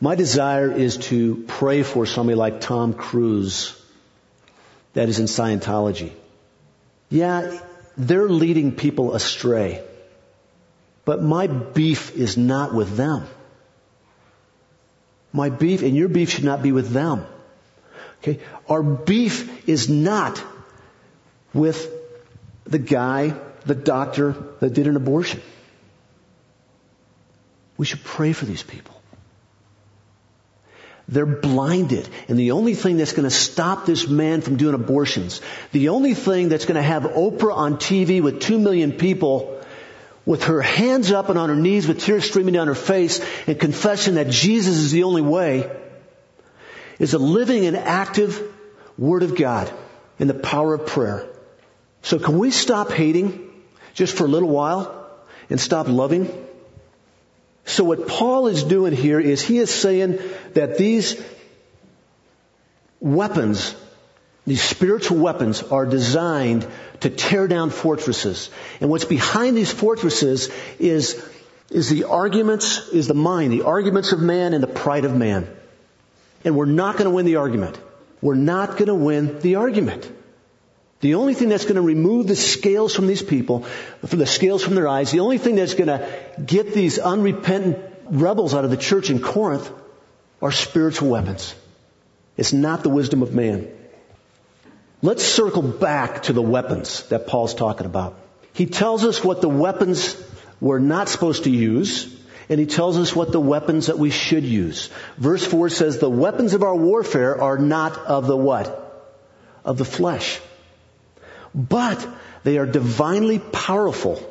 [0.00, 3.80] My desire is to pray for somebody like Tom Cruise
[4.94, 6.12] that is in Scientology.
[7.10, 7.60] Yeah,
[7.96, 9.82] they're leading people astray.
[11.04, 13.26] But my beef is not with them.
[15.34, 17.26] My beef and your beef should not be with them.
[18.22, 18.38] Okay?
[18.68, 20.40] Our beef is not
[21.52, 21.90] with
[22.62, 23.34] the guy,
[23.66, 25.42] the doctor that did an abortion.
[27.76, 28.94] We should pray for these people.
[31.08, 32.08] They're blinded.
[32.28, 35.40] And the only thing that's going to stop this man from doing abortions,
[35.72, 39.53] the only thing that's going to have Oprah on TV with two million people
[40.26, 43.58] with her hands up and on her knees with tears streaming down her face and
[43.58, 45.70] confessing that Jesus is the only way
[46.98, 48.40] is a living and active
[48.96, 49.70] Word of God
[50.18, 51.28] in the power of prayer.
[52.02, 53.50] So can we stop hating
[53.94, 55.10] just for a little while
[55.50, 56.30] and stop loving?
[57.64, 60.20] So what Paul is doing here is he is saying
[60.52, 61.20] that these
[63.00, 63.74] weapons,
[64.46, 66.66] these spiritual weapons are designed
[67.00, 68.50] to tear down fortresses.
[68.80, 71.24] And what's behind these fortresses is,
[71.70, 75.48] is the arguments, is the mind, the arguments of man and the pride of man.
[76.44, 77.78] And we're not going to win the argument.
[78.20, 80.10] We're not going to win the argument.
[81.00, 83.60] The only thing that's going to remove the scales from these people,
[84.06, 86.08] from the scales from their eyes, the only thing that's going to
[86.44, 87.78] get these unrepentant
[88.10, 89.70] rebels out of the church in Corinth
[90.42, 91.54] are spiritual weapons.
[92.36, 93.68] It's not the wisdom of man.
[95.04, 98.18] Let's circle back to the weapons that Paul's talking about.
[98.54, 100.16] He tells us what the weapons
[100.62, 102.10] we're not supposed to use,
[102.48, 104.88] and he tells us what the weapons that we should use.
[105.18, 109.12] Verse 4 says, the weapons of our warfare are not of the what?
[109.62, 110.40] Of the flesh.
[111.54, 112.08] But
[112.42, 114.22] they are divinely powerful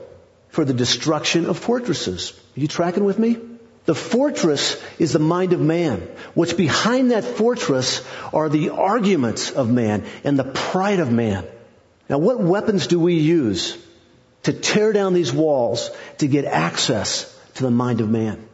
[0.50, 2.34] for the destruction of fortresses.
[2.58, 3.38] Are you tracking with me?
[3.86, 6.08] The fortress is the mind of man.
[6.34, 11.46] What's behind that fortress are the arguments of man and the pride of man.
[12.10, 13.78] Now what weapons do we use
[14.44, 18.48] to tear down these walls to get access to the mind of man.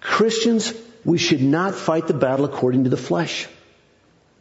[0.00, 0.72] Christians,
[1.04, 3.48] we should not fight the battle according to the flesh.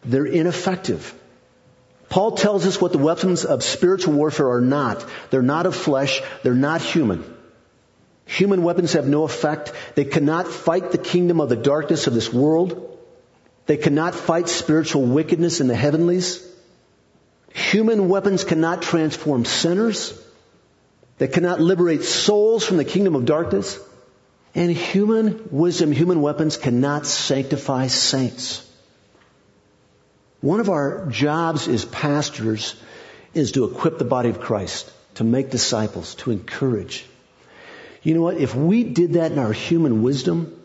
[0.04, 1.14] They're ineffective.
[2.08, 5.06] Paul tells us what the weapons of spiritual warfare are not.
[5.30, 6.22] They're not of flesh.
[6.44, 7.24] They're not human.
[8.38, 9.74] Human weapons have no effect.
[9.96, 12.98] They cannot fight the kingdom of the darkness of this world.
[13.66, 16.46] They cannot fight spiritual wickedness in the heavenlies.
[17.54, 20.14] Human weapons cannot transform sinners
[21.20, 23.78] They cannot liberate souls from the kingdom of darkness.
[24.56, 28.66] And human wisdom, human weapons cannot sanctify saints.
[30.42, 32.74] One of our jobs as pastors
[33.34, 37.06] is to equip the body of Christ, to make disciples, to encourage.
[38.04, 38.38] You know what?
[38.38, 40.56] If we did that in our human wisdom,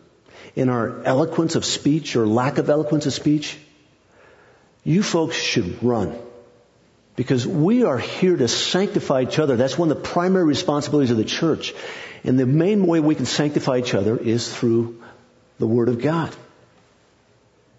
[0.55, 3.57] in our eloquence of speech or lack of eloquence of speech,
[4.83, 6.17] you folks should run.
[7.15, 9.55] Because we are here to sanctify each other.
[9.55, 11.73] That's one of the primary responsibilities of the church.
[12.23, 15.01] And the main way we can sanctify each other is through
[15.59, 16.35] the Word of God.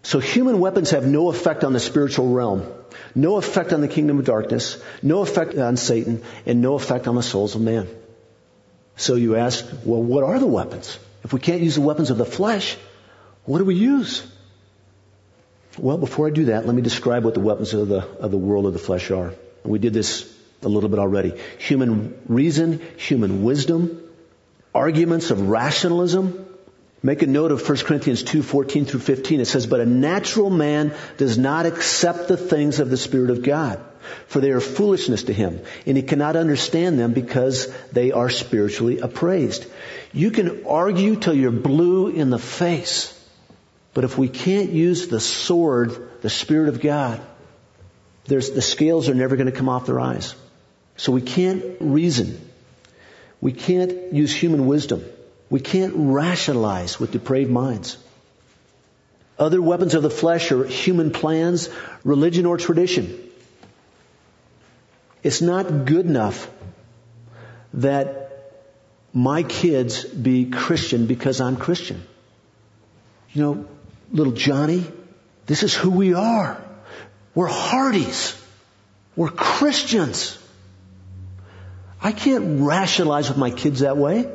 [0.03, 2.65] So human weapons have no effect on the spiritual realm,
[3.15, 7.17] no effect on the kingdom of darkness, no effect on Satan, and no effect on
[7.17, 7.89] the souls of man.
[8.97, 10.99] So you ask, well, what are the weapons?
[11.23, 12.77] If we can't use the weapons of the flesh,
[13.45, 14.27] what do we use?
[15.79, 18.39] Well, before I do that, let me describe what the weapons of the, of the
[18.39, 19.35] world of the flesh are.
[19.63, 20.33] We did this
[20.63, 21.35] a little bit already.
[21.59, 24.03] Human reason, human wisdom,
[24.75, 26.47] arguments of rationalism.
[27.03, 29.41] Make a note of 1 Corinthians 2, 14 through 15.
[29.41, 33.43] It says, But a natural man does not accept the things of the Spirit of
[33.43, 33.85] God,
[34.27, 38.99] for they are foolishness to him, and he cannot understand them because they are spiritually
[38.99, 39.67] appraised.
[40.13, 43.13] You can argue till you're blue in the face
[43.97, 47.19] but if we can't use the sword, the Spirit of God,
[48.27, 50.35] there's, the scales are never going to come off their eyes.
[50.99, 52.39] So we can't reason.
[53.41, 55.03] We can't use human wisdom.
[55.49, 57.97] We can't rationalize with depraved minds.
[59.39, 61.69] Other weapons of the flesh are human plans,
[62.05, 63.19] religion, or tradition.
[65.23, 66.51] It's not good enough
[67.75, 68.27] that
[69.13, 72.03] my kids be Christian because I'm Christian.
[73.33, 73.69] You know,
[74.11, 74.85] little Johnny,
[75.47, 76.63] this is who we are.
[77.35, 78.41] We're Hardys.
[79.15, 80.39] We're Christians.
[82.01, 84.31] I can't rationalize with my kids that way.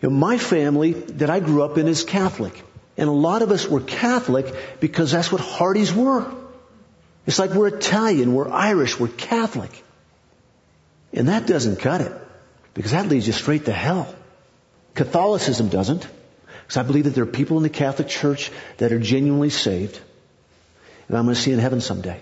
[0.00, 2.62] You know, my family that I grew up in is Catholic.
[2.96, 6.30] And a lot of us were Catholic because that's what Hardys were.
[7.26, 9.70] It's like we're Italian, we're Irish, we're Catholic.
[11.12, 12.12] And that doesn't cut it
[12.74, 14.14] because that leads you straight to hell.
[14.94, 16.06] Catholicism doesn't
[16.62, 20.00] because I believe that there are people in the Catholic Church that are genuinely saved
[21.10, 22.20] and I'm going to see in heaven someday.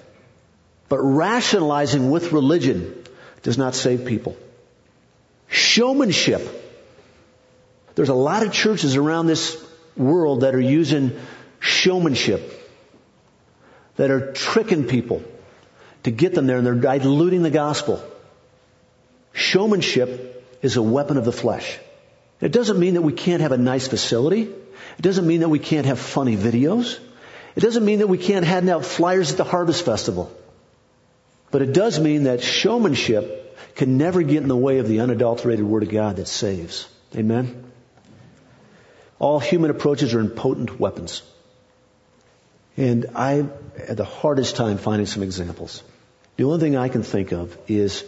[0.89, 3.05] But rationalizing with religion
[3.43, 4.35] does not save people.
[5.49, 6.41] Showmanship.
[7.99, 9.61] There's a lot of churches around this
[9.97, 11.19] world that are using
[11.59, 12.41] showmanship,
[13.97, 15.21] that are tricking people
[16.05, 18.01] to get them there and they're diluting the gospel.
[19.33, 21.77] Showmanship is a weapon of the flesh.
[22.41, 24.43] It doesn't mean that we can't have a nice facility.
[24.43, 27.01] It doesn't mean that we can't have funny videos.
[27.57, 30.33] It doesn't mean that we can't hand out flyers at the Harvest Festival.
[31.51, 35.65] But it does mean that showmanship can never get in the way of the unadulterated
[35.65, 36.87] Word of God that saves.
[37.17, 37.68] Amen?
[39.19, 41.23] All human approaches are impotent weapons.
[42.77, 43.47] And I
[43.87, 45.83] had the hardest time finding some examples.
[46.37, 48.05] The only thing I can think of is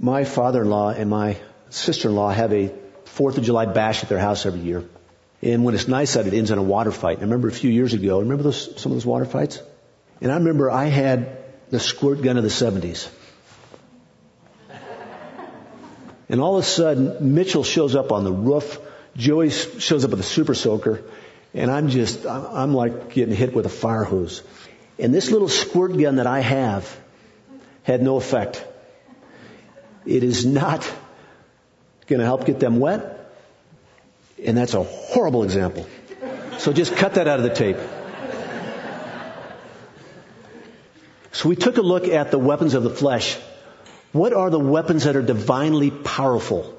[0.00, 1.36] my father-in-law and my
[1.68, 2.72] sister-in-law have a
[3.04, 4.84] Fourth of July bash at their house every year.
[5.42, 7.18] And when it's nice out, it ends in a water fight.
[7.18, 9.60] I remember a few years ago, remember those, some of those water fights?
[10.20, 11.38] And I remember I had
[11.70, 13.08] the squirt gun of the 70s.
[16.28, 18.78] And all of a sudden, Mitchell shows up on the roof
[19.18, 21.02] Joey shows up with a super soaker,
[21.52, 24.44] and I'm just, I'm like getting hit with a fire hose.
[24.96, 26.98] And this little squirt gun that I have
[27.82, 28.64] had no effect.
[30.06, 30.88] It is not
[32.06, 33.16] going to help get them wet.
[34.44, 35.86] And that's a horrible example.
[36.58, 37.76] So just cut that out of the tape.
[41.32, 43.36] So we took a look at the weapons of the flesh.
[44.12, 46.77] What are the weapons that are divinely powerful?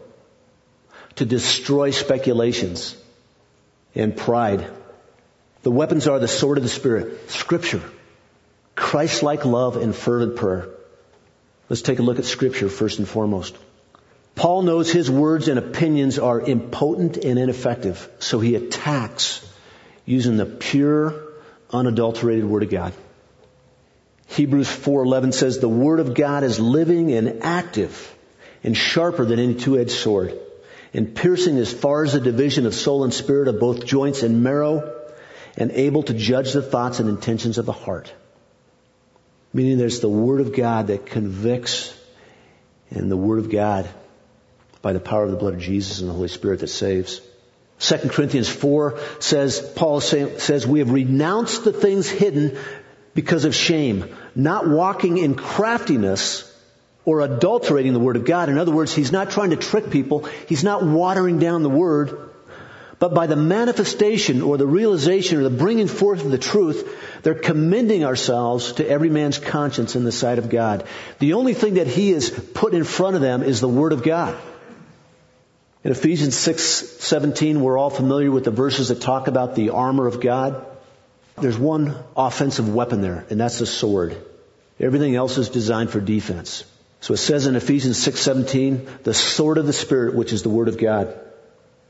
[1.20, 2.96] To destroy speculations
[3.94, 4.66] and pride.
[5.64, 7.84] The weapons are the sword of the Spirit, Scripture,
[8.74, 10.70] Christ-like love and fervent prayer.
[11.68, 13.58] Let's take a look at Scripture first and foremost.
[14.36, 19.46] Paul knows his words and opinions are impotent and ineffective, so he attacks
[20.06, 21.22] using the pure,
[21.70, 22.94] unadulterated Word of God.
[24.28, 28.16] Hebrews 4:11 says the Word of God is living and active
[28.64, 30.40] and sharper than any two-edged sword
[30.94, 34.44] and piercing as far as the division of soul and spirit of both joints and
[34.44, 34.96] marrow,
[35.58, 38.14] and able to judge the thoughts and intentions of the heart.
[39.52, 41.94] Meaning there's the Word of God that convicts
[42.92, 43.90] and the Word of God
[44.82, 47.22] by the power of the blood of Jesus and the Holy Spirit that saves.
[47.80, 52.58] 2 Corinthians 4 says, Paul says, we have renounced the things hidden
[53.14, 56.49] because of shame, not walking in craftiness,
[57.10, 58.50] or adulterating the Word of God.
[58.50, 60.26] In other words, he's not trying to trick people.
[60.48, 62.30] He's not watering down the Word.
[63.00, 66.88] But by the manifestation or the realization or the bringing forth of the truth,
[67.24, 70.86] they're commending ourselves to every man's conscience in the sight of God.
[71.18, 74.04] The only thing that he has put in front of them is the Word of
[74.04, 74.38] God.
[75.84, 80.06] In Ephesians 6, 17, we're all familiar with the verses that talk about the armor
[80.06, 80.64] of God.
[81.42, 84.16] There's one offensive weapon there, and that's the sword.
[84.80, 86.66] Everything else is designed for defense.
[87.02, 90.68] So it says in Ephesians 6:17, the sword of the spirit which is the word
[90.68, 91.18] of God.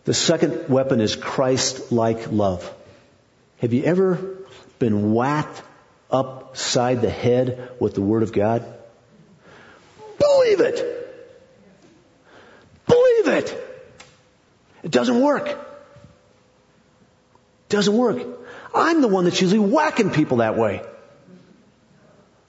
[0.06, 2.72] The second weapon is Christ-like love.
[3.58, 4.38] Have you ever
[4.78, 5.62] been whacked
[6.10, 8.64] upside the head with the word of God?
[10.18, 10.86] Believe it.
[12.88, 13.84] Believe it.
[14.84, 15.48] It doesn't work.
[15.48, 15.58] It
[17.70, 18.26] doesn't work.
[18.74, 20.82] I'm the one that's usually whacking people that way.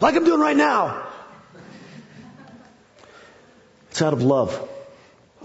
[0.01, 1.10] Like I'm doing right now.
[4.01, 4.67] It's out of love.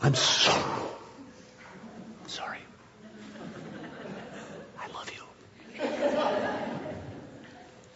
[0.01, 0.81] I'm sorry.
[2.27, 2.59] Sorry.
[4.79, 5.23] I love you.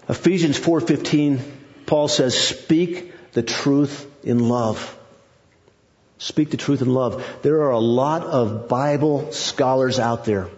[0.09, 1.39] Ephesians 4:15
[1.85, 4.97] Paul says speak the truth in love.
[6.17, 7.25] Speak the truth in love.
[7.41, 10.49] There are a lot of Bible scholars out there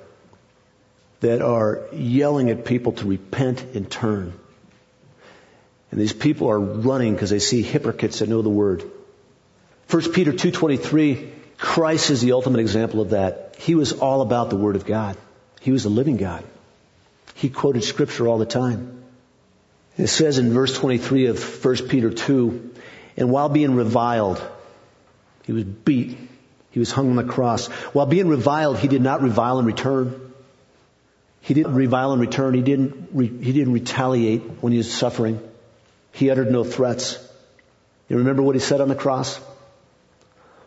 [1.20, 4.34] that are yelling at people to repent and turn.
[5.91, 8.84] And these people are running because they see hypocrites that know the word.
[9.91, 13.57] 1 Peter 2.23, Christ is the ultimate example of that.
[13.59, 15.17] He was all about the Word of God.
[15.59, 16.45] He was the living God.
[17.35, 19.03] He quoted scripture all the time.
[19.97, 22.73] It says in verse 23 of 1 Peter 2,
[23.17, 24.41] and while being reviled,
[25.43, 26.17] he was beat.
[26.71, 27.67] He was hung on the cross.
[27.67, 30.33] While being reviled, he did not revile in return.
[31.41, 32.53] He didn't revile in return.
[32.53, 35.41] He didn't, re, he didn't retaliate when he was suffering.
[36.13, 37.17] He uttered no threats.
[38.07, 39.39] You remember what he said on the cross?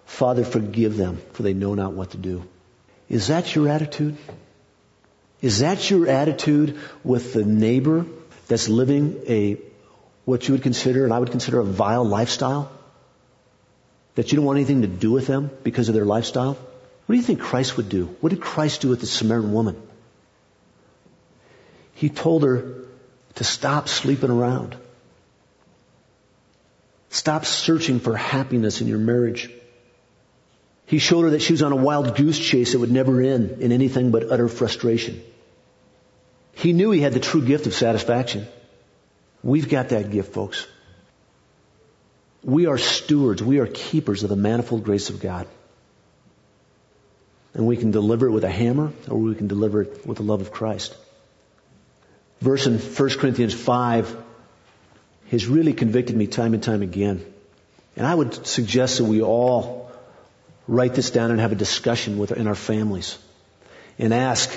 [0.06, 2.44] Father, forgive them, for they know not what to do.
[3.08, 4.16] Is that your attitude?
[5.40, 8.06] Is that your attitude with the neighbor
[8.48, 9.58] that's living a,
[10.24, 12.70] what you would consider, and I would consider a vile lifestyle?
[14.14, 16.54] That you don't want anything to do with them because of their lifestyle?
[16.54, 18.06] What do you think Christ would do?
[18.20, 19.76] What did Christ do with the Samaritan woman?
[21.94, 22.84] He told her
[23.34, 24.76] to stop sleeping around.
[27.10, 29.50] Stop searching for happiness in your marriage.
[30.86, 33.62] He showed her that she was on a wild goose chase that would never end
[33.62, 35.22] in anything but utter frustration.
[36.52, 38.46] He knew he had the true gift of satisfaction.
[39.42, 40.66] We've got that gift, folks.
[42.42, 43.42] We are stewards.
[43.42, 45.46] We are keepers of the manifold grace of God.
[47.54, 50.24] And we can deliver it with a hammer or we can deliver it with the
[50.24, 50.94] love of Christ.
[52.40, 54.16] Verse in 1 Corinthians 5
[55.30, 57.24] has really convicted me time and time again.
[57.96, 59.83] And I would suggest that we all
[60.66, 63.18] write this down and have a discussion with in our families
[63.98, 64.50] and ask,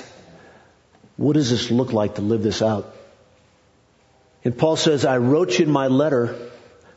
[1.18, 2.94] what does this look like to live this out?
[4.44, 6.36] And Paul says, I wrote you in my letter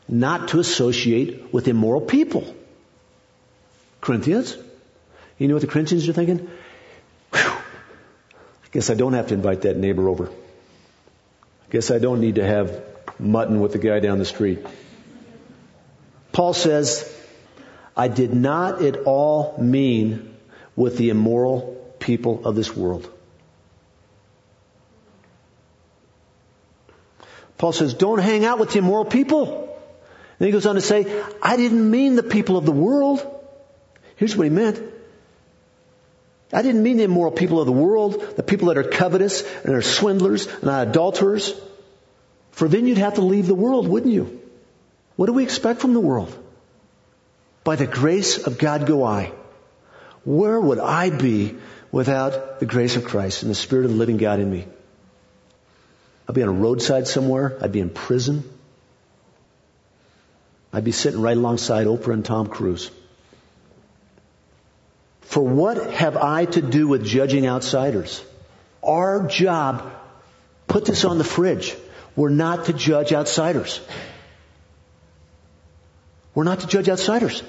[0.09, 2.55] not to associate with immoral people.
[4.01, 4.57] Corinthians?
[5.39, 6.39] You know what the Corinthians are thinking?
[7.33, 10.29] Whew, I guess I don't have to invite that neighbor over.
[10.29, 12.85] I guess I don't need to have
[13.19, 14.65] mutton with the guy down the street.
[16.33, 17.11] Paul says,
[17.97, 20.37] I did not at all mean
[20.77, 23.09] with the immoral people of this world.
[27.59, 29.79] Paul says, don't hang out with the immoral people.
[30.39, 33.21] Then he goes on to say, I didn't mean the people of the world.
[34.17, 34.81] Here's what he meant.
[36.53, 39.75] I didn't mean the immoral people of the world, the people that are covetous and
[39.75, 41.55] are swindlers and are adulterers.
[42.53, 44.41] For then you'd have to leave the world, wouldn't you?
[45.17, 46.37] What do we expect from the world?
[47.65, 49.33] By the grace of God go I.
[50.25, 51.57] Where would I be
[51.93, 54.67] without the grace of Christ and the Spirit of the living God in me?
[56.29, 57.59] I'd be on a roadside somewhere.
[57.61, 58.45] I'd be in prison.
[60.73, 62.91] I'd be sitting right alongside Oprah and Tom Cruise.
[65.23, 68.23] For what have I to do with judging outsiders?
[68.83, 69.91] Our job,
[70.67, 71.77] put this on the fridge.
[72.17, 73.81] We're not to judge outsiders.
[76.35, 77.43] We're not to judge outsiders.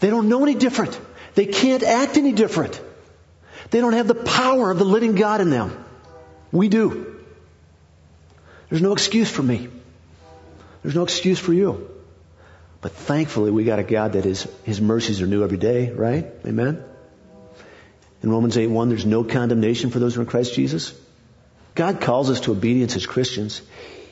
[0.00, 0.98] They don't know any different.
[1.34, 2.80] They can't act any different.
[3.70, 5.84] They don't have the power of the living God in them.
[6.52, 7.20] We do.
[8.68, 9.68] There's no excuse for me.
[10.82, 11.90] There's no excuse for you.
[12.80, 16.26] But thankfully, we got a God that is, His mercies are new every day, right?
[16.46, 16.84] Amen?
[18.22, 20.94] In Romans 8 1, there's no condemnation for those who are in Christ Jesus.
[21.74, 23.62] God calls us to obedience as Christians.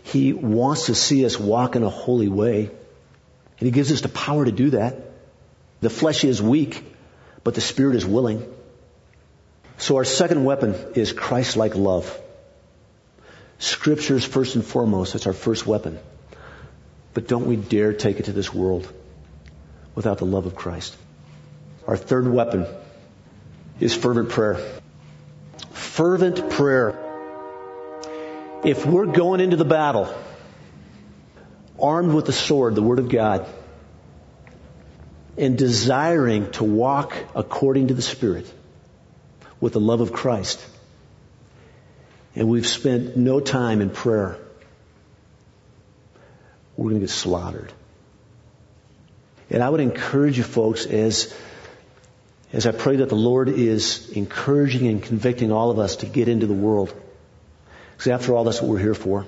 [0.05, 2.70] He wants to see us walk in a holy way.
[3.62, 4.96] And He gives us the power to do that.
[5.82, 6.84] The flesh is weak,
[7.44, 8.44] but the Spirit is willing.
[9.78, 12.12] So our second weapon is Christ-like love.
[13.60, 15.12] Scriptures first and foremost.
[15.12, 16.00] That's our first weapon.
[17.14, 18.92] But don't we dare take it to this world
[19.94, 20.96] without the love of Christ.
[21.86, 22.66] Our third weapon
[23.78, 24.58] is fervent prayer.
[25.70, 26.98] Fervent prayer.
[28.64, 30.12] If we're going into the battle
[31.83, 33.47] armed with the sword, the Word of God,
[35.37, 38.51] and desiring to walk according to the Spirit
[39.61, 40.64] with the love of Christ,
[42.35, 44.39] and we've spent no time in prayer,
[46.76, 47.72] we're going to get slaughtered.
[49.51, 51.35] And I would encourage you folks as,
[52.53, 56.28] as I pray that the Lord is encouraging and convicting all of us to get
[56.28, 56.95] into the world.
[57.93, 59.26] Because after all, that's what we're here for.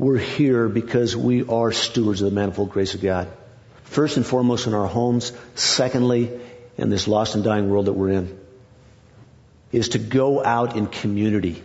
[0.00, 3.28] We're here because we are stewards of the manifold grace of God.
[3.84, 5.30] First and foremost in our homes.
[5.54, 6.40] Secondly,
[6.78, 8.40] in this lost and dying world that we're in.
[9.72, 11.62] Is to go out in community.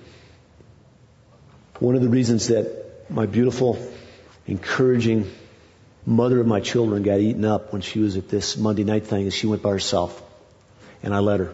[1.80, 3.80] One of the reasons that my beautiful,
[4.48, 5.32] encouraging
[6.06, 9.28] mother of my children got eaten up when she was at this Monday night thing
[9.28, 10.22] is she went by herself.
[11.02, 11.54] And I let her.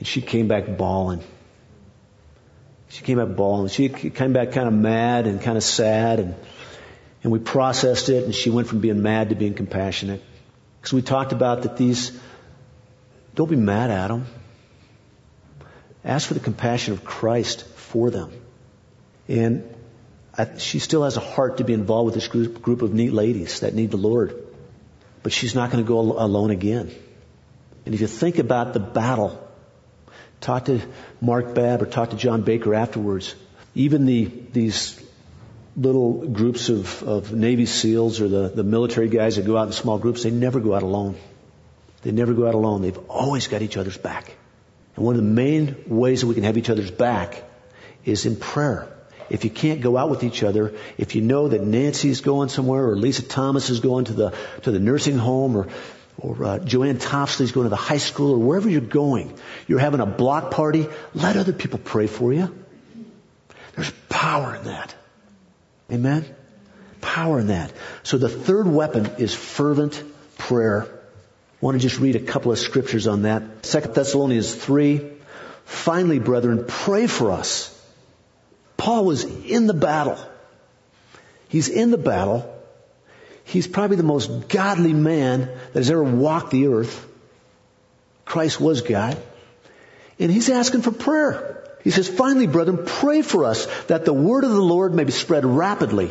[0.00, 1.22] And she came back bawling.
[2.88, 3.68] She came back bawling.
[3.68, 6.34] She came back kind of mad and kind of sad and,
[7.22, 10.22] and we processed it and she went from being mad to being compassionate.
[10.80, 12.18] Because we talked about that these,
[13.34, 14.26] don't be mad at them.
[16.04, 18.30] Ask for the compassion of Christ for them.
[19.26, 19.74] And
[20.38, 23.12] I, she still has a heart to be involved with this group, group of neat
[23.12, 24.44] ladies that need the Lord.
[25.24, 26.94] But she's not going to go alone again.
[27.84, 29.45] And if you think about the battle,
[30.40, 30.80] talk to
[31.20, 33.34] Mark Babb or talk to John Baker afterwards.
[33.74, 35.00] Even the, these
[35.76, 39.72] little groups of, of Navy SEALs or the, the military guys that go out in
[39.72, 41.16] small groups, they never go out alone.
[42.02, 42.82] They never go out alone.
[42.82, 44.34] They've always got each other's back.
[44.94, 47.42] And one of the main ways that we can have each other's back
[48.04, 48.88] is in prayer.
[49.28, 52.88] If you can't go out with each other, if you know that Nancy's going somewhere
[52.88, 55.68] or Lisa Thomas is going to the, to the nursing home or,
[56.18, 59.36] or uh, Joanne Topsley's going to the high school or wherever you're going,
[59.66, 62.54] you're having a block party, let other people pray for you.
[63.74, 64.94] There's power in that.
[65.92, 66.24] Amen?
[67.00, 67.72] Power in that.
[68.02, 70.02] So the third weapon is fervent
[70.38, 70.84] prayer.
[70.84, 73.62] I want to just read a couple of scriptures on that.
[73.62, 75.12] 2 Thessalonians 3.
[75.64, 77.72] Finally, brethren, pray for us.
[78.76, 80.18] Paul was in the battle.
[81.48, 82.55] He's in the battle.
[83.46, 85.40] He's probably the most godly man
[85.72, 87.06] that has ever walked the earth.
[88.24, 89.16] Christ was God.
[90.18, 91.64] And he's asking for prayer.
[91.84, 95.12] He says, finally, brethren, pray for us that the word of the Lord may be
[95.12, 96.10] spread rapidly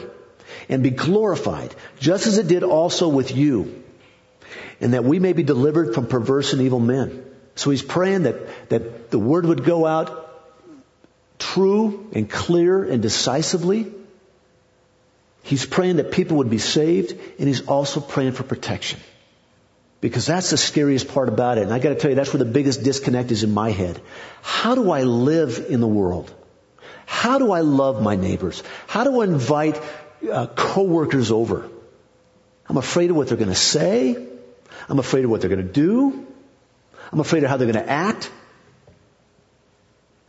[0.70, 3.84] and be glorified, just as it did also with you,
[4.80, 7.26] and that we may be delivered from perverse and evil men.
[7.56, 10.22] So he's praying that, that the word would go out
[11.38, 13.92] true and clear and decisively.
[15.46, 19.00] He's praying that people would be saved, and he's also praying for protection.
[20.02, 21.66] Because that's the scariest part about it.
[21.66, 24.02] And I gotta tell you, that's where the biggest disconnect is in my head.
[24.42, 26.34] How do I live in the world?
[27.06, 28.64] How do I love my neighbors?
[28.88, 29.80] How do I invite
[30.32, 31.70] uh, coworkers over?
[32.68, 34.18] I'm afraid of what they're gonna say.
[34.90, 36.26] I'm afraid of what they're gonna do.
[37.12, 38.32] I'm afraid of how they're gonna act.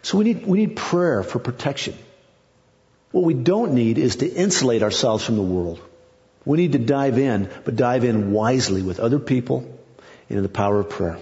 [0.02, 1.96] So we need, we need prayer for protection.
[3.16, 5.80] What we don't need is to insulate ourselves from the world.
[6.44, 9.60] We need to dive in, but dive in wisely with other people
[10.28, 11.18] and in the power of prayer.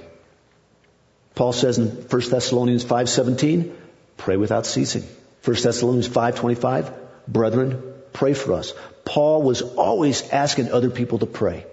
[1.36, 3.70] Paul says in 1 Thessalonians 5:17,
[4.16, 5.04] pray without ceasing.
[5.44, 6.92] 1 Thessalonians 5:25,
[7.28, 7.80] brethren,
[8.12, 8.74] pray for us.
[9.04, 11.64] Paul was always asking other people to pray.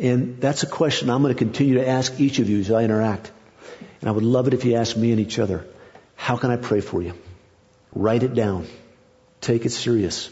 [0.00, 2.84] And that's a question I'm going to continue to ask each of you as I
[2.84, 3.32] interact.
[4.00, 5.64] And I would love it if you ask me and each other,
[6.14, 7.14] how can I pray for you?
[7.96, 8.66] Write it down.
[9.40, 10.30] Take it serious.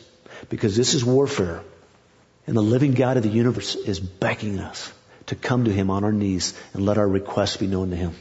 [0.51, 1.63] Because this is warfare.
[2.47, 4.93] And the living God of the universe is begging us
[5.27, 8.15] to come to Him on our knees and let our requests be known to Him.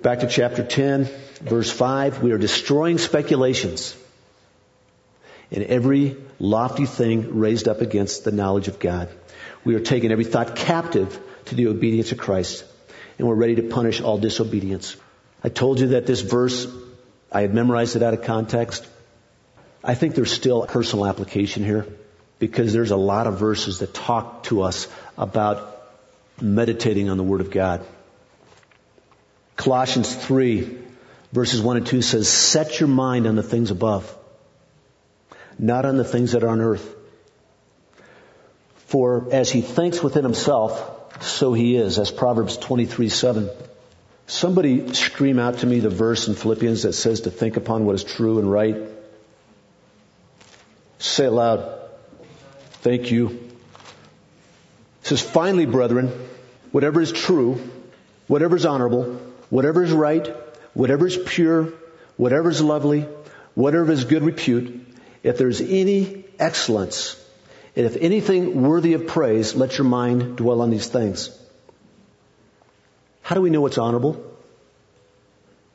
[0.00, 1.08] Back to chapter 10,
[1.40, 2.22] verse 5.
[2.22, 3.96] We are destroying speculations
[5.50, 9.08] and every lofty thing raised up against the knowledge of God.
[9.64, 12.64] We are taking every thought captive to the obedience of Christ
[13.18, 14.96] and we're ready to punish all disobedience.
[15.42, 16.66] I told you that this verse,
[17.30, 18.86] I had memorized it out of context.
[19.82, 21.86] I think there's still personal application here
[22.38, 25.82] because there's a lot of verses that talk to us about
[26.40, 27.84] meditating on the Word of God.
[29.56, 30.78] Colossians 3
[31.32, 34.16] verses 1 and 2 says, set your mind on the things above,
[35.58, 36.94] not on the things that are on earth.
[38.86, 43.50] For as he thinks within himself, so he is, as Proverbs 23 7.
[44.26, 47.94] Somebody scream out to me the verse in Philippians that says to think upon what
[47.94, 48.76] is true and right.
[50.98, 51.78] Say it loud.
[52.82, 53.28] Thank you.
[53.28, 56.10] It says, finally, brethren,
[56.72, 57.60] whatever is true,
[58.26, 59.20] whatever is honorable,
[59.50, 60.26] whatever is right,
[60.74, 61.72] whatever is pure,
[62.16, 63.06] whatever is lovely,
[63.54, 64.84] whatever is good repute,
[65.22, 67.22] if there's any excellence,
[67.76, 71.30] and if anything worthy of praise, let your mind dwell on these things.
[73.26, 74.24] How do we know what's honorable?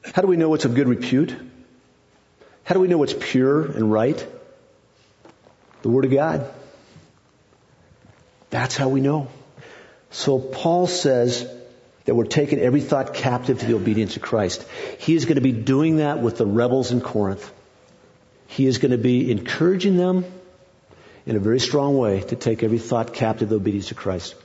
[0.05, 1.35] How do we know what's of good repute?
[2.63, 4.25] How do we know what's pure and right?
[5.81, 6.49] The Word of God.
[8.51, 9.27] That's how we know.
[10.11, 11.45] So Paul says
[12.05, 14.65] that we're taking every thought captive to the obedience of Christ.
[14.99, 17.51] He is going to be doing that with the rebels in Corinth.
[18.47, 20.23] He is going to be encouraging them
[21.25, 24.35] in a very strong way to take every thought captive to the obedience of Christ.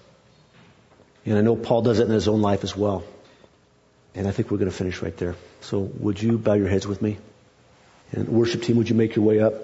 [1.26, 3.02] And I know Paul does it in his own life as well.
[4.14, 5.34] And I think we're going to finish right there.
[5.60, 7.18] So would you bow your heads with me?
[8.12, 9.54] And worship team, would you make your way up?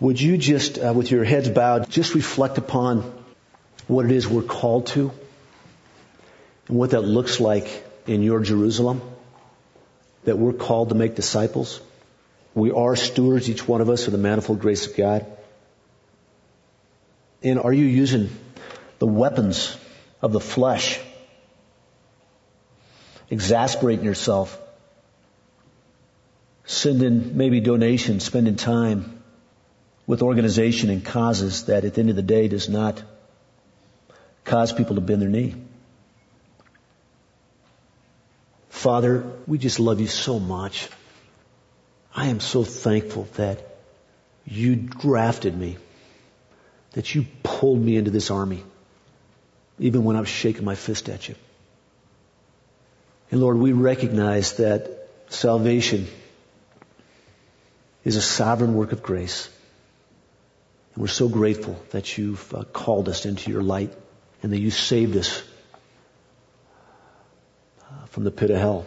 [0.00, 3.12] Would you just, uh, with your heads bowed, just reflect upon
[3.86, 5.12] what it is we're called to
[6.68, 9.02] and what that looks like in your Jerusalem?
[10.24, 11.80] That we're called to make disciples.
[12.54, 15.26] We are stewards, each one of us, of the manifold grace of God.
[17.42, 18.30] And are you using
[18.98, 19.76] the weapons
[20.22, 21.00] of the flesh?
[23.30, 24.60] exasperating yourself,
[26.64, 29.22] sending maybe donations, spending time
[30.06, 33.02] with organization and causes that at the end of the day does not
[34.44, 35.54] cause people to bend their knee.
[38.68, 40.88] Father, we just love you so much.
[42.14, 43.76] I am so thankful that
[44.44, 45.76] you drafted me,
[46.92, 48.64] that you pulled me into this army,
[49.80, 51.34] even when I was shaking my fist at you.
[53.30, 56.06] And Lord, we recognize that salvation
[58.04, 59.48] is a sovereign work of grace.
[60.94, 63.92] And we're so grateful that you've uh, called us into your light
[64.42, 65.42] and that you saved us
[67.82, 68.86] uh, from the pit of hell.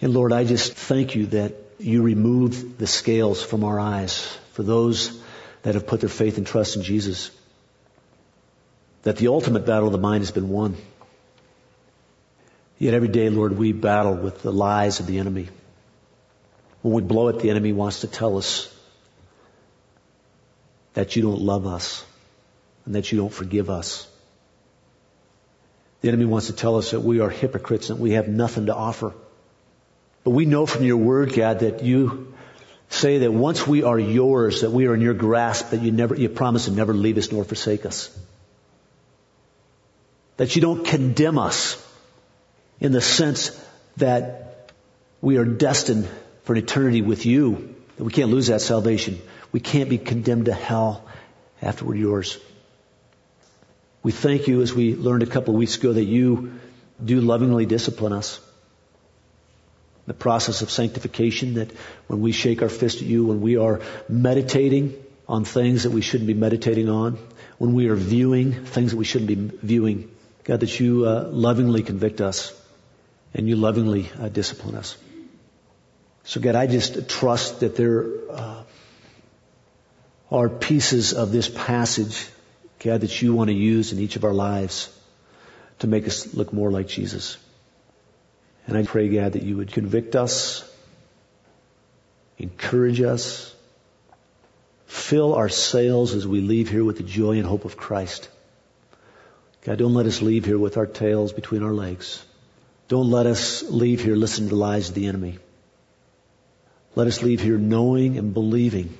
[0.00, 4.64] And Lord, I just thank you that you remove the scales from our eyes for
[4.64, 5.22] those
[5.62, 7.30] that have put their faith and trust in Jesus.
[9.02, 10.76] That the ultimate battle of the mind has been won.
[12.78, 15.48] Yet every day, Lord, we battle with the lies of the enemy.
[16.82, 18.72] When we blow it, the enemy wants to tell us
[20.94, 22.04] that you don't love us
[22.84, 24.08] and that you don't forgive us.
[26.00, 28.74] The enemy wants to tell us that we are hypocrites and we have nothing to
[28.74, 29.14] offer.
[30.24, 32.34] But we know from your word, God, that you
[32.88, 36.14] say that once we are yours, that we are in your grasp, that you never,
[36.14, 38.16] you promise to never leave us nor forsake us.
[40.42, 41.80] That you don't condemn us
[42.80, 43.56] in the sense
[43.98, 44.72] that
[45.20, 46.08] we are destined
[46.42, 49.22] for an eternity with you, that we can't lose that salvation.
[49.52, 51.06] We can't be condemned to hell
[51.62, 52.38] after we're yours.
[54.02, 56.58] We thank you as we learned a couple of weeks ago that you
[57.04, 58.40] do lovingly discipline us
[60.08, 61.70] the process of sanctification that
[62.08, 64.92] when we shake our fist at you, when we are meditating
[65.28, 67.16] on things that we shouldn't be meditating on,
[67.58, 70.10] when we are viewing things that we shouldn't be viewing,
[70.44, 72.52] God, that you uh, lovingly convict us
[73.34, 74.96] and you lovingly uh, discipline us.
[76.24, 78.62] So God, I just trust that there uh,
[80.30, 82.28] are pieces of this passage,
[82.80, 84.96] God, that you want to use in each of our lives
[85.80, 87.36] to make us look more like Jesus.
[88.66, 90.68] And I pray, God, that you would convict us,
[92.38, 93.52] encourage us,
[94.86, 98.28] fill our sails as we leave here with the joy and hope of Christ.
[99.64, 102.24] God, don't let us leave here with our tails between our legs.
[102.88, 105.38] Don't let us leave here listening to lies of the enemy.
[106.94, 108.96] Let us leave here knowing and believing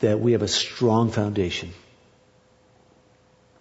[0.00, 1.70] that we have a strong foundation.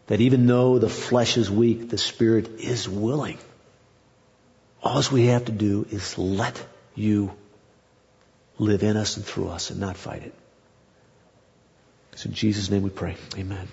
[0.08, 3.38] That even though the flesh is weak, the spirit is willing.
[4.84, 6.62] All we have to do is let
[6.96, 7.32] you
[8.58, 10.34] live in us and through us and not fight it.
[12.14, 13.16] It's in Jesus' name we pray.
[13.38, 13.68] Amen.